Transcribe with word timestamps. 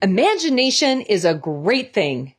Imagination 0.00 1.00
is 1.00 1.24
a 1.24 1.34
great 1.34 1.92
thing. 1.92 2.34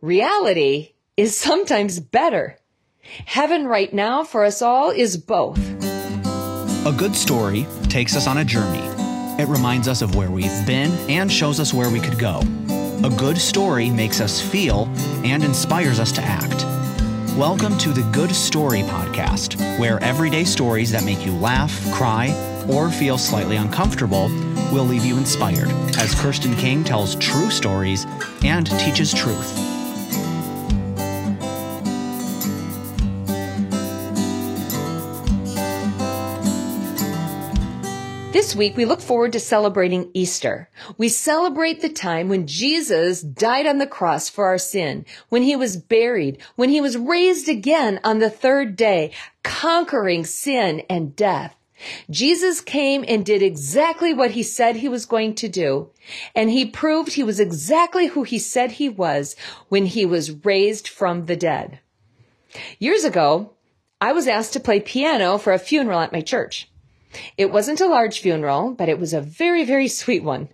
Reality 0.00 0.94
is 1.16 1.36
sometimes 1.36 2.00
better. 2.00 2.58
Heaven 3.02 3.68
right 3.68 3.94
now 3.94 4.24
for 4.24 4.44
us 4.44 4.60
all 4.60 4.90
is 4.90 5.16
both. 5.16 5.60
A 6.84 6.92
good 6.98 7.14
story 7.14 7.68
takes 7.84 8.16
us 8.16 8.26
on 8.26 8.38
a 8.38 8.44
journey. 8.44 8.82
It 9.40 9.46
reminds 9.46 9.86
us 9.86 10.02
of 10.02 10.16
where 10.16 10.28
we've 10.28 10.66
been 10.66 10.90
and 11.08 11.30
shows 11.30 11.60
us 11.60 11.72
where 11.72 11.88
we 11.88 12.00
could 12.00 12.18
go. 12.18 12.40
A 13.04 13.14
good 13.16 13.38
story 13.38 13.90
makes 13.90 14.20
us 14.20 14.40
feel 14.40 14.86
and 15.24 15.44
inspires 15.44 16.00
us 16.00 16.10
to 16.10 16.20
act. 16.20 16.64
Welcome 17.38 17.78
to 17.78 17.90
the 17.90 18.02
Good 18.10 18.34
Story 18.34 18.80
Podcast, 18.80 19.78
where 19.78 20.02
everyday 20.02 20.42
stories 20.42 20.90
that 20.90 21.04
make 21.04 21.24
you 21.24 21.32
laugh, 21.36 21.72
cry, 21.92 22.34
or 22.68 22.90
feel 22.90 23.18
slightly 23.18 23.54
uncomfortable 23.54 24.28
will 24.74 24.84
leave 24.84 25.04
you 25.04 25.16
inspired 25.16 25.70
as 25.98 26.16
Kirsten 26.16 26.56
King 26.56 26.82
tells 26.82 27.14
true 27.14 27.48
stories 27.48 28.06
and 28.42 28.66
teaches 28.80 29.14
truth. 29.14 29.54
This 38.32 38.56
week, 38.56 38.76
we 38.76 38.84
look 38.84 39.00
forward 39.00 39.32
to 39.34 39.40
celebrating 39.40 40.10
Easter. 40.12 40.68
We 40.98 41.08
celebrate 41.08 41.80
the 41.80 41.88
time 41.88 42.28
when 42.28 42.48
Jesus 42.48 43.22
died 43.22 43.68
on 43.68 43.78
the 43.78 43.86
cross 43.86 44.28
for 44.28 44.46
our 44.46 44.58
sin, 44.58 45.06
when 45.28 45.44
he 45.44 45.54
was 45.54 45.76
buried, 45.76 46.42
when 46.56 46.68
he 46.68 46.80
was 46.80 46.98
raised 46.98 47.48
again 47.48 48.00
on 48.02 48.18
the 48.18 48.28
third 48.28 48.74
day, 48.74 49.12
conquering 49.44 50.24
sin 50.24 50.82
and 50.90 51.14
death. 51.14 51.54
Jesus 52.10 52.60
came 52.60 53.04
and 53.06 53.24
did 53.24 53.42
exactly 53.42 54.14
what 54.14 54.32
he 54.32 54.42
said 54.42 54.76
he 54.76 54.88
was 54.88 55.06
going 55.06 55.34
to 55.36 55.48
do. 55.48 55.90
And 56.34 56.50
he 56.50 56.64
proved 56.64 57.12
he 57.12 57.22
was 57.22 57.40
exactly 57.40 58.08
who 58.08 58.22
he 58.22 58.38
said 58.38 58.72
he 58.72 58.88
was 58.88 59.36
when 59.68 59.86
he 59.86 60.06
was 60.06 60.44
raised 60.44 60.88
from 60.88 61.26
the 61.26 61.36
dead. 61.36 61.80
Years 62.78 63.04
ago, 63.04 63.52
I 64.00 64.12
was 64.12 64.28
asked 64.28 64.52
to 64.52 64.60
play 64.60 64.80
piano 64.80 65.38
for 65.38 65.52
a 65.52 65.58
funeral 65.58 66.00
at 66.00 66.12
my 66.12 66.20
church. 66.20 66.70
It 67.36 67.52
wasn't 67.52 67.80
a 67.80 67.86
large 67.86 68.20
funeral, 68.20 68.72
but 68.72 68.88
it 68.88 68.98
was 68.98 69.12
a 69.12 69.20
very, 69.20 69.64
very 69.64 69.88
sweet 69.88 70.22
one. 70.22 70.48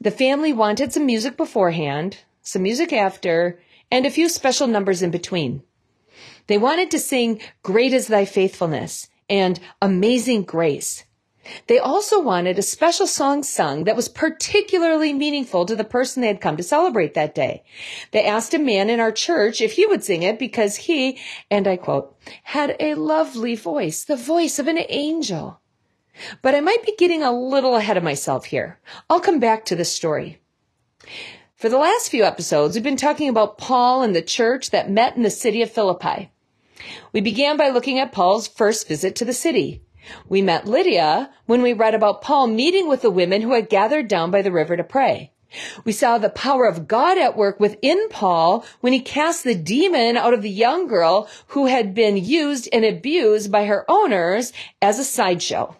The 0.00 0.10
family 0.10 0.52
wanted 0.52 0.92
some 0.92 1.06
music 1.06 1.36
beforehand, 1.36 2.18
some 2.42 2.62
music 2.62 2.92
after, 2.92 3.58
and 3.90 4.06
a 4.06 4.10
few 4.10 4.28
special 4.28 4.66
numbers 4.66 5.02
in 5.02 5.10
between. 5.10 5.62
They 6.46 6.58
wanted 6.58 6.90
to 6.90 6.98
sing 6.98 7.40
Great 7.62 7.92
is 7.92 8.08
Thy 8.08 8.24
Faithfulness 8.24 9.08
and 9.32 9.58
Amazing 9.80 10.42
Grace. 10.42 11.04
They 11.66 11.78
also 11.78 12.20
wanted 12.20 12.58
a 12.58 12.62
special 12.62 13.06
song 13.06 13.42
sung 13.42 13.84
that 13.84 13.96
was 13.96 14.10
particularly 14.10 15.14
meaningful 15.14 15.64
to 15.64 15.74
the 15.74 15.84
person 15.84 16.20
they 16.20 16.28
had 16.28 16.42
come 16.42 16.58
to 16.58 16.62
celebrate 16.62 17.14
that 17.14 17.34
day. 17.34 17.64
They 18.10 18.24
asked 18.24 18.52
a 18.52 18.58
man 18.58 18.90
in 18.90 19.00
our 19.00 19.10
church 19.10 19.62
if 19.62 19.72
he 19.72 19.86
would 19.86 20.04
sing 20.04 20.22
it 20.22 20.38
because 20.38 20.76
he, 20.76 21.18
and 21.50 21.66
I 21.66 21.78
quote, 21.78 22.14
had 22.42 22.76
a 22.78 22.94
lovely 22.94 23.56
voice, 23.56 24.04
the 24.04 24.16
voice 24.16 24.58
of 24.58 24.68
an 24.68 24.78
angel. 24.90 25.60
But 26.42 26.54
I 26.54 26.60
might 26.60 26.84
be 26.84 26.94
getting 26.96 27.22
a 27.22 27.32
little 27.32 27.74
ahead 27.74 27.96
of 27.96 28.04
myself 28.04 28.44
here. 28.44 28.78
I'll 29.08 29.18
come 29.18 29.40
back 29.40 29.64
to 29.64 29.74
this 29.74 29.90
story. 29.90 30.42
For 31.56 31.70
the 31.70 31.78
last 31.78 32.10
few 32.10 32.22
episodes, 32.22 32.74
we've 32.74 32.84
been 32.84 32.96
talking 32.96 33.30
about 33.30 33.56
Paul 33.56 34.02
and 34.02 34.14
the 34.14 34.20
church 34.20 34.70
that 34.70 34.90
met 34.90 35.16
in 35.16 35.22
the 35.22 35.30
city 35.30 35.62
of 35.62 35.70
Philippi. 35.70 36.30
We 37.12 37.20
began 37.20 37.56
by 37.56 37.68
looking 37.68 37.98
at 37.98 38.12
Paul's 38.12 38.48
first 38.48 38.88
visit 38.88 39.16
to 39.16 39.24
the 39.24 39.32
city. 39.32 39.82
We 40.28 40.42
met 40.42 40.66
Lydia 40.66 41.30
when 41.46 41.62
we 41.62 41.72
read 41.72 41.94
about 41.94 42.22
Paul 42.22 42.48
meeting 42.48 42.88
with 42.88 43.02
the 43.02 43.10
women 43.10 43.42
who 43.42 43.52
had 43.52 43.68
gathered 43.68 44.08
down 44.08 44.30
by 44.30 44.42
the 44.42 44.52
river 44.52 44.76
to 44.76 44.84
pray. 44.84 45.32
We 45.84 45.92
saw 45.92 46.18
the 46.18 46.30
power 46.30 46.64
of 46.66 46.88
God 46.88 47.18
at 47.18 47.36
work 47.36 47.60
within 47.60 48.08
Paul 48.08 48.64
when 48.80 48.92
he 48.92 49.00
cast 49.00 49.44
the 49.44 49.54
demon 49.54 50.16
out 50.16 50.32
of 50.32 50.42
the 50.42 50.50
young 50.50 50.86
girl 50.86 51.28
who 51.48 51.66
had 51.66 51.94
been 51.94 52.16
used 52.16 52.68
and 52.72 52.84
abused 52.84 53.52
by 53.52 53.66
her 53.66 53.84
owners 53.88 54.52
as 54.80 54.98
a 54.98 55.04
sideshow. 55.04 55.76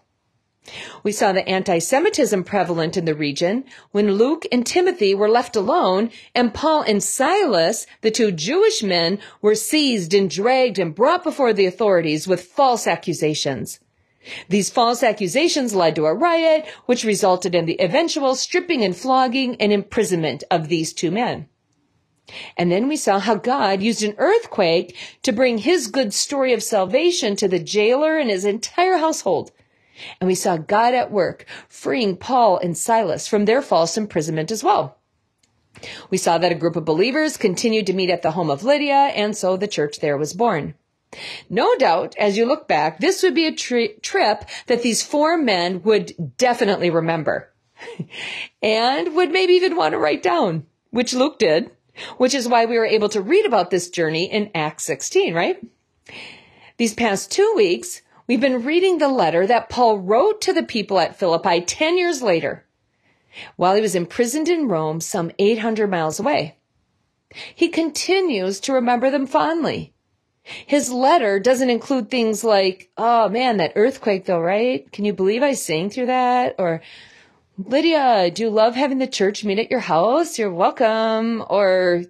We 1.03 1.11
saw 1.11 1.33
the 1.33 1.49
anti-Semitism 1.49 2.45
prevalent 2.45 2.97
in 2.97 3.05
the 3.05 3.17
region 3.17 3.65
when 3.91 4.13
Luke 4.13 4.47
and 4.53 4.65
Timothy 4.65 5.13
were 5.13 5.29
left 5.29 5.57
alone 5.57 6.11
and 6.37 6.55
Paul 6.55 6.83
and 6.83 7.03
Silas, 7.03 7.87
the 8.01 8.13
two 8.13 8.31
Jewish 8.31 8.83
men, 8.83 9.19
were 9.41 9.57
seized 9.57 10.15
and 10.15 10.31
dragged 10.31 10.79
and 10.79 10.95
brought 10.95 11.25
before 11.25 11.53
the 11.53 11.67
authorities 11.67 12.29
with 12.29 12.45
false 12.45 12.87
accusations. 12.87 13.81
These 14.49 14.71
false 14.71 15.03
accusations 15.03 15.75
led 15.75 15.97
to 15.97 16.07
a 16.07 16.15
riot, 16.15 16.65
which 16.87 17.03
resulted 17.03 17.57
in 17.57 17.67
the 17.67 17.81
eventual 17.81 18.37
stripping 18.37 18.85
and 18.85 18.97
flogging 18.97 19.57
and 19.61 19.73
imprisonment 19.73 20.45
of 20.49 20.69
these 20.69 20.93
two 20.93 21.11
men. 21.11 21.49
And 22.57 22.71
then 22.71 22.87
we 22.87 22.97
saw 22.97 23.19
how 23.19 23.35
God 23.35 23.83
used 23.83 24.05
an 24.05 24.15
earthquake 24.19 24.97
to 25.25 25.33
bring 25.33 25.59
his 25.59 25.89
good 25.89 26.15
story 26.15 26.53
of 26.53 26.63
salvation 26.63 27.35
to 27.35 27.49
the 27.49 27.59
jailer 27.59 28.17
and 28.17 28.31
his 28.31 28.45
entire 28.45 28.99
household. 28.99 29.51
And 30.21 30.29
we 30.29 30.35
saw 30.35 30.57
God 30.57 30.95
at 30.95 31.11
work, 31.11 31.47
freeing 31.69 32.17
Paul 32.17 32.59
and 32.59 32.77
Silas 32.77 33.29
from 33.29 33.45
their 33.45 33.63
false 33.63 33.97
imprisonment 33.97 34.51
as 34.51 34.65
well. 34.65 34.99
We 36.11 36.19
saw 36.19 36.39
that 36.39 36.53
a 36.53 36.57
group 36.57 36.77
of 36.77 36.85
believers 36.85 37.37
continued 37.37 37.87
to 37.87 37.93
meet 37.93 38.11
at 38.11 38.23
the 38.23 38.33
home 38.33 38.51
of 38.51 38.63
Lydia, 38.63 38.95
and 39.15 39.37
so 39.37 39.57
the 39.57 39.69
church 39.69 40.01
there 40.01 40.17
was 40.17 40.33
born. 40.33 40.75
No 41.51 41.75
doubt, 41.77 42.15
as 42.19 42.37
you 42.37 42.47
look 42.47 42.69
back, 42.69 42.99
this 42.99 43.23
would 43.23 43.35
be 43.35 43.47
a 43.47 43.55
tri- 43.55 43.95
trip 44.01 44.45
that 44.67 44.83
these 44.83 45.03
four 45.03 45.37
men 45.37 45.83
would 45.83 46.37
definitely 46.39 46.91
remember 46.91 47.53
and 48.63 49.15
would 49.15 49.31
maybe 49.31 49.55
even 49.55 49.77
want 49.77 49.93
to 49.93 49.99
write 49.99 50.23
down, 50.23 50.67
which 50.91 51.13
Luke 51.15 51.39
did, 51.39 51.71
which 52.17 52.35
is 52.35 52.49
why 52.49 52.65
we 52.65 52.79
were 52.79 52.87
able 52.87 53.09
to 53.11 53.21
read 53.21 53.45
about 53.45 53.71
this 53.71 53.91
journey 53.91 54.25
in 54.25 54.51
Acts 54.55 54.85
16, 54.85 55.35
right? 55.35 55.59
These 56.79 56.95
past 56.95 57.31
two 57.31 57.53
weeks, 57.57 58.03
We've 58.33 58.41
been 58.41 58.65
reading 58.65 58.97
the 58.97 59.09
letter 59.09 59.47
that 59.47 59.69
Paul 59.69 59.99
wrote 59.99 60.41
to 60.41 60.55
the 60.55 60.63
people 60.63 60.99
at 60.99 61.19
Philippi 61.19 61.61
10 61.61 61.99
years 61.99 62.23
later, 62.23 62.65
while 63.57 63.75
he 63.75 63.83
was 63.83 63.95
imprisoned 63.95 64.49
in 64.49 64.69
Rome 64.69 65.03
some 65.03 65.33
800 65.39 65.91
miles 65.91 66.19
away. 66.19 66.57
He 67.55 67.69
continues 67.69 68.59
to 68.61 68.73
remember 68.73 69.11
them 69.11 69.27
fondly. 69.27 69.93
His 70.43 70.91
letter 70.91 71.41
doesn't 71.41 71.69
include 71.69 72.11
things 72.11 72.43
like, 72.43 72.91
oh 72.97 73.29
man, 73.29 73.59
that 73.59 73.75
earthquake 73.77 74.25
though, 74.25 74.41
right? 74.41 74.91
Can 74.93 75.05
you 75.05 75.13
believe 75.13 75.43
I 75.43 75.53
sang 75.53 75.91
through 75.91 76.07
that? 76.07 76.55
Or, 76.59 76.81
Lydia, 77.59 78.31
do 78.31 78.45
you 78.45 78.49
love 78.49 78.75
having 78.75 78.97
the 78.97 79.07
church 79.07 79.45
meet 79.45 79.59
at 79.59 79.71
your 79.71 79.81
house? 79.81 80.39
You're 80.39 80.51
welcome. 80.51 81.45
Or, 81.51 82.05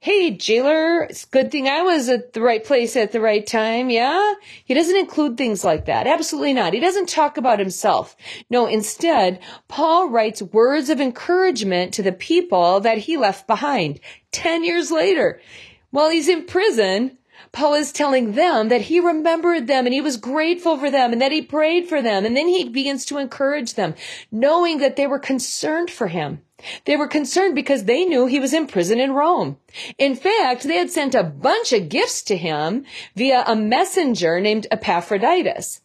hey, 0.00 0.30
jailer, 0.30 1.02
it's 1.02 1.24
a 1.24 1.28
good 1.28 1.50
thing 1.50 1.68
I 1.68 1.82
was 1.82 2.08
at 2.08 2.32
the 2.32 2.40
right 2.40 2.64
place 2.64 2.96
at 2.96 3.12
the 3.12 3.20
right 3.20 3.46
time. 3.46 3.90
Yeah. 3.90 4.34
He 4.64 4.74
doesn't 4.74 4.96
include 4.96 5.36
things 5.36 5.64
like 5.64 5.86
that. 5.86 6.06
Absolutely 6.06 6.52
not. 6.52 6.74
He 6.74 6.80
doesn't 6.80 7.08
talk 7.08 7.36
about 7.36 7.58
himself. 7.58 8.16
No, 8.50 8.66
instead, 8.66 9.40
Paul 9.68 10.08
writes 10.08 10.42
words 10.42 10.90
of 10.90 11.00
encouragement 11.00 11.92
to 11.94 12.02
the 12.02 12.12
people 12.12 12.80
that 12.80 12.98
he 12.98 13.16
left 13.16 13.46
behind 13.46 14.00
10 14.32 14.64
years 14.64 14.90
later. 14.90 15.40
While 15.90 16.10
he's 16.10 16.28
in 16.28 16.46
prison, 16.46 17.18
Paul 17.52 17.74
is 17.74 17.90
telling 17.90 18.32
them 18.32 18.68
that 18.68 18.82
he 18.82 19.00
remembered 19.00 19.66
them 19.66 19.86
and 19.86 19.94
he 19.94 20.00
was 20.00 20.16
grateful 20.16 20.76
for 20.76 20.90
them 20.90 21.12
and 21.12 21.20
that 21.20 21.32
he 21.32 21.42
prayed 21.42 21.88
for 21.88 22.02
them. 22.02 22.24
And 22.24 22.36
then 22.36 22.48
he 22.48 22.68
begins 22.68 23.06
to 23.06 23.18
encourage 23.18 23.74
them, 23.74 23.94
knowing 24.30 24.78
that 24.78 24.96
they 24.96 25.06
were 25.06 25.18
concerned 25.18 25.90
for 25.90 26.08
him. 26.08 26.42
They 26.84 26.96
were 26.96 27.06
concerned 27.06 27.54
because 27.54 27.84
they 27.84 28.04
knew 28.04 28.26
he 28.26 28.40
was 28.40 28.54
in 28.54 28.66
prison 28.66 28.98
in 28.98 29.12
Rome. 29.12 29.58
In 29.98 30.16
fact, 30.16 30.62
they 30.62 30.76
had 30.76 30.90
sent 30.90 31.14
a 31.14 31.22
bunch 31.22 31.72
of 31.72 31.88
gifts 31.88 32.22
to 32.22 32.36
him 32.36 32.84
via 33.14 33.44
a 33.46 33.54
messenger 33.54 34.40
named 34.40 34.66
Epaphroditus. 34.70 35.82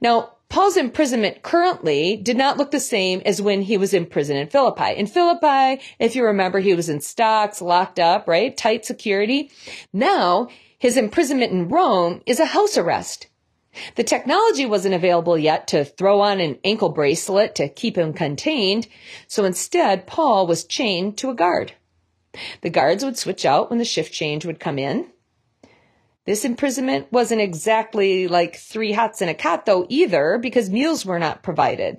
Now, 0.00 0.36
Paul's 0.48 0.76
imprisonment 0.76 1.42
currently 1.42 2.16
did 2.16 2.36
not 2.36 2.58
look 2.58 2.72
the 2.72 2.80
same 2.80 3.22
as 3.24 3.40
when 3.40 3.62
he 3.62 3.76
was 3.76 3.94
in 3.94 4.06
prison 4.06 4.36
in 4.36 4.48
Philippi. 4.48 4.96
In 4.96 5.06
Philippi, 5.06 5.80
if 6.00 6.16
you 6.16 6.24
remember, 6.24 6.58
he 6.58 6.74
was 6.74 6.88
in 6.88 7.00
stocks, 7.00 7.62
locked 7.62 8.00
up, 8.00 8.26
right? 8.26 8.56
Tight 8.56 8.84
security. 8.84 9.50
Now, 9.92 10.48
his 10.76 10.96
imprisonment 10.96 11.52
in 11.52 11.68
Rome 11.68 12.22
is 12.26 12.40
a 12.40 12.46
house 12.46 12.76
arrest. 12.76 13.28
The 13.94 14.04
technology 14.04 14.66
wasn't 14.66 14.94
available 14.94 15.38
yet 15.38 15.68
to 15.68 15.84
throw 15.84 16.20
on 16.20 16.40
an 16.40 16.58
ankle 16.64 16.88
bracelet 16.88 17.54
to 17.54 17.68
keep 17.68 17.96
him 17.96 18.12
contained, 18.12 18.88
so 19.28 19.44
instead 19.44 20.06
Paul 20.06 20.46
was 20.46 20.64
chained 20.64 21.16
to 21.18 21.30
a 21.30 21.34
guard. 21.34 21.72
The 22.62 22.70
guards 22.70 23.04
would 23.04 23.16
switch 23.16 23.44
out 23.44 23.70
when 23.70 23.78
the 23.78 23.84
shift 23.84 24.12
change 24.12 24.44
would 24.44 24.60
come 24.60 24.78
in. 24.78 25.06
This 26.26 26.44
imprisonment 26.44 27.10
wasn't 27.10 27.40
exactly 27.40 28.28
like 28.28 28.56
three 28.56 28.92
hots 28.92 29.20
and 29.20 29.30
a 29.30 29.34
cot 29.34 29.66
though 29.66 29.86
either 29.88 30.38
because 30.38 30.68
meals 30.68 31.06
were 31.06 31.18
not 31.18 31.42
provided. 31.42 31.98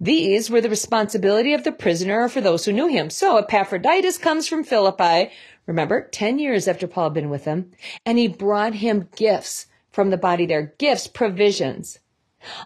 These 0.00 0.50
were 0.50 0.60
the 0.60 0.68
responsibility 0.68 1.54
of 1.54 1.64
the 1.64 1.72
prisoner 1.72 2.24
or 2.24 2.28
for 2.28 2.40
those 2.40 2.64
who 2.64 2.72
knew 2.72 2.88
him. 2.88 3.10
So 3.10 3.38
Epaphroditus 3.38 4.18
comes 4.18 4.46
from 4.46 4.62
Philippi, 4.62 5.32
remember, 5.66 6.08
10 6.08 6.38
years 6.38 6.68
after 6.68 6.86
Paul 6.86 7.04
had 7.04 7.14
been 7.14 7.30
with 7.30 7.44
him, 7.44 7.70
and 8.04 8.18
he 8.18 8.28
brought 8.28 8.74
him 8.74 9.08
gifts 9.16 9.66
from 9.92 10.10
the 10.10 10.16
body 10.16 10.46
there, 10.46 10.74
gifts, 10.78 11.06
provisions. 11.06 11.98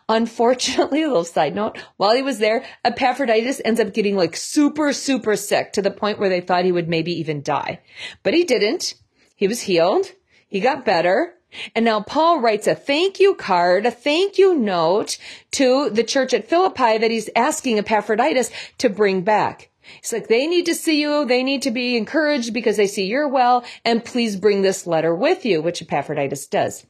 Unfortunately, 0.09 1.03
a 1.03 1.07
little 1.09 1.25
side 1.25 1.55
note, 1.55 1.79
while 1.97 2.15
he 2.15 2.23
was 2.23 2.39
there, 2.39 2.65
Epaphroditus 2.85 3.61
ends 3.65 3.81
up 3.81 3.93
getting 3.93 4.17
like 4.17 4.37
super, 4.37 4.93
super 4.93 5.37
sick 5.37 5.73
to 5.73 5.83
the 5.83 5.91
point 5.91 6.19
where 6.19 6.29
they 6.29 6.41
thought 6.41 6.65
he 6.65 6.73
would 6.73 6.89
maybe 6.89 7.13
even 7.13 7.43
die. 7.43 7.81
But 8.23 8.35
he 8.35 8.45
didn't. 8.45 8.95
He 9.35 9.49
was 9.49 9.63
healed. 9.63 10.13
He 10.49 10.61
got 10.61 10.85
better. 10.85 11.35
And 11.75 11.85
now 11.85 12.01
Paul 12.01 12.41
writes 12.41 12.67
a 12.67 12.75
thank 12.75 13.21
you 13.21 13.35
card, 13.35 13.87
a 13.87 13.91
thank 13.91 14.39
you 14.39 14.55
note 14.55 15.19
to 15.53 15.91
the 15.91 16.05
church 16.05 16.35
at 16.35 16.49
Philippi 16.49 16.99
that 16.99 17.11
he's 17.11 17.31
asking 17.37 17.79
Epaphroditus 17.79 18.51
to 18.79 18.89
bring 18.89 19.23
back. 19.23 19.71
He's 20.01 20.13
like, 20.13 20.29
they 20.29 20.47
need 20.47 20.67
to 20.67 20.75
see 20.75 21.01
you. 21.01 21.25
They 21.25 21.43
need 21.43 21.63
to 21.63 21.71
be 21.71 21.97
encouraged 21.97 22.53
because 22.53 22.77
they 22.77 22.89
see 22.89 23.07
you're 23.07 23.29
well. 23.29 23.65
And 23.85 24.05
please 24.05 24.37
bring 24.37 24.63
this 24.63 24.87
letter 24.87 25.15
with 25.15 25.45
you, 25.45 25.63
which 25.63 25.81
Epaphroditus 25.81 26.47
does. 26.47 26.87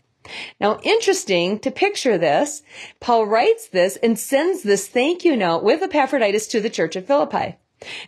Now, 0.61 0.81
interesting 0.83 1.59
to 1.61 1.71
picture 1.71 2.19
this. 2.19 2.63
Paul 3.01 3.27
writes 3.27 3.69
this 3.69 3.97
and 3.97 4.19
sends 4.19 4.63
this 4.63 4.89
thank 4.89 5.25
you 5.25 5.37
note 5.37 5.63
with 5.63 5.83
Epaphroditus 5.83 6.47
to 6.49 6.61
the 6.61 6.71
church 6.71 6.97
at 6.97 7.07
Philippi. 7.07 7.57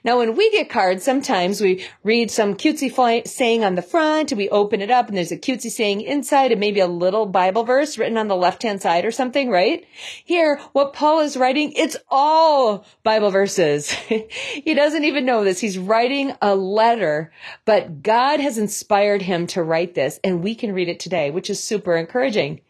Now, 0.02 0.18
when 0.18 0.34
we 0.34 0.50
get 0.50 0.70
cards, 0.70 1.04
sometimes 1.04 1.60
we 1.60 1.84
read 2.02 2.30
some 2.30 2.54
cutesy 2.54 3.26
saying 3.28 3.64
on 3.64 3.74
the 3.74 3.82
front, 3.82 4.32
and 4.32 4.38
we 4.38 4.48
open 4.48 4.80
it 4.80 4.90
up, 4.90 5.08
and 5.08 5.16
there's 5.16 5.30
a 5.30 5.36
cutesy 5.36 5.70
saying 5.70 6.00
inside, 6.00 6.52
and 6.52 6.60
maybe 6.60 6.80
a 6.80 6.86
little 6.86 7.26
Bible 7.26 7.64
verse 7.64 7.98
written 7.98 8.16
on 8.16 8.28
the 8.28 8.36
left-hand 8.36 8.80
side 8.80 9.04
or 9.04 9.10
something, 9.10 9.50
right? 9.50 9.84
Here, 10.24 10.58
what 10.72 10.94
Paul 10.94 11.20
is 11.20 11.36
writing, 11.36 11.72
it's 11.72 11.98
all 12.08 12.86
Bible 13.02 13.30
verses. 13.30 13.90
he 13.90 14.74
doesn't 14.74 15.04
even 15.04 15.26
know 15.26 15.44
this. 15.44 15.60
He's 15.60 15.78
writing 15.78 16.32
a 16.40 16.56
letter, 16.56 17.30
but 17.66 18.02
God 18.02 18.40
has 18.40 18.56
inspired 18.56 19.22
him 19.22 19.46
to 19.48 19.62
write 19.62 19.94
this, 19.94 20.18
and 20.24 20.42
we 20.42 20.54
can 20.54 20.72
read 20.72 20.88
it 20.88 20.98
today, 20.98 21.30
which 21.30 21.50
is 21.50 21.62
super 21.62 21.94
encouraging. 21.94 22.62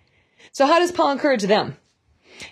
So 0.51 0.67
how 0.67 0.81
does 0.81 0.93
Paul 0.93 1.13
encourage 1.13 1.45
them? 1.45 1.77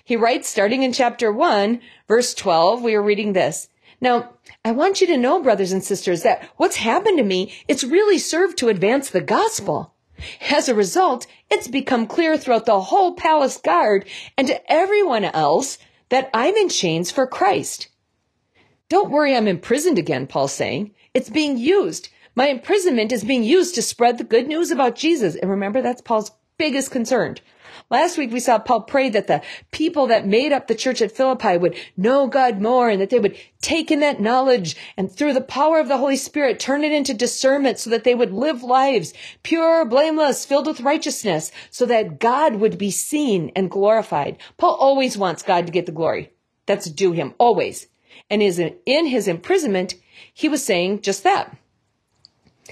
He 0.05 0.17
writes, 0.17 0.49
starting 0.49 0.83
in 0.83 0.93
chapter 0.93 1.33
1, 1.33 1.81
verse 2.07 2.35
12, 2.35 2.83
we 2.83 2.95
are 2.95 3.03
reading 3.03 3.33
this. 3.33 3.69
Now, 4.01 4.35
I 4.65 4.73
want 4.73 5.01
you 5.01 5.07
to 5.09 5.17
know, 5.17 5.43
brothers 5.43 5.73
and 5.73 5.83
sisters, 5.83 6.23
that 6.23 6.49
what's 6.57 6.77
happened 6.77 7.19
to 7.19 7.25
me, 7.25 7.53
it's 7.67 7.85
really 7.85 8.19
served 8.19 8.59
to 8.59 8.69
advance 8.69 9.11
the 9.11 9.21
gospel. 9.21 9.95
As 10.51 10.69
a 10.69 10.75
result, 10.75 11.27
it's 11.51 11.69
become 11.69 12.07
clear 12.07 12.37
throughout 12.39 12.67
the 12.67 12.81
whole 12.81 13.15
palace 13.15 13.59
guard 13.59 14.07
and 14.37 14.47
to 14.49 14.73
everyone 14.73 15.25
else 15.25 15.79
that 16.09 16.31
I'm 16.33 16.55
in 16.55 16.69
chains 16.69 17.11
for 17.11 17.27
Christ. 17.27 17.89
Don't 18.89 19.11
worry, 19.11 19.35
I'm 19.35 19.49
imprisoned 19.49 19.99
again, 19.99 20.27
Paul's 20.27 20.53
saying. 20.53 20.95
It's 21.13 21.31
being 21.31 21.59
used. 21.59 22.09
My 22.35 22.49
imprisonment 22.49 23.13
is 23.13 23.25
being 23.25 23.43
used 23.43 23.75
to 23.75 23.83
spread 23.83 24.19
the 24.19 24.25
good 24.25 24.47
news 24.47 24.71
about 24.71 24.95
Jesus. 24.95 25.35
And 25.35 25.51
remember, 25.51 25.83
that's 25.83 26.03
Paul's 26.03 26.31
biggest 26.59 26.91
concern. 26.91 27.37
Last 27.89 28.19
week 28.19 28.33
we 28.33 28.41
saw 28.41 28.59
Paul 28.59 28.81
pray 28.83 29.09
that 29.11 29.29
the 29.29 29.43
people 29.71 30.09
that 30.09 30.27
made 30.27 30.53
up 30.53 30.67
the 30.67 30.75
church 30.75 31.01
at 31.01 31.13
Philippi 31.13 31.57
would 31.57 31.77
know 31.97 32.27
God 32.27 32.61
more 32.61 32.89
and 32.89 33.01
that 33.01 33.11
they 33.11 33.21
would 33.21 33.37
take 33.61 33.91
in 33.91 34.01
that 34.01 34.21
knowledge 34.21 34.77
and 34.97 35.11
through 35.11 35.35
the 35.35 35.41
power 35.41 35.79
of 35.79 35.87
the 35.87 35.99
Holy 35.99 36.17
Spirit 36.17 36.59
turn 36.59 36.83
it 36.83 36.93
into 36.93 37.15
discernment 37.15 37.79
so 37.79 37.91
that 37.91 38.03
they 38.03 38.15
would 38.15 38.33
live 38.33 38.63
lives 38.63 39.15
pure, 39.43 39.85
blameless, 39.85 40.45
filled 40.45 40.67
with 40.67 40.81
righteousness 40.81 41.53
so 41.71 41.87
that 41.87 42.19
God 42.19 42.57
would 42.57 42.77
be 42.77 42.91
seen 42.91 43.53
and 43.55 43.71
glorified. 43.71 44.39
Paul 44.57 44.75
always 44.75 45.17
wants 45.17 45.43
God 45.43 45.67
to 45.67 45.73
get 45.73 45.87
the 45.87 45.93
glory. 45.93 46.33
That's 46.67 46.91
due 46.91 47.13
him, 47.13 47.35
always. 47.39 47.87
And 48.29 48.43
in 48.43 49.07
his 49.07 49.29
imprisonment, 49.29 49.95
he 50.35 50.49
was 50.49 50.65
saying 50.65 51.03
just 51.03 51.23
that. 51.23 51.57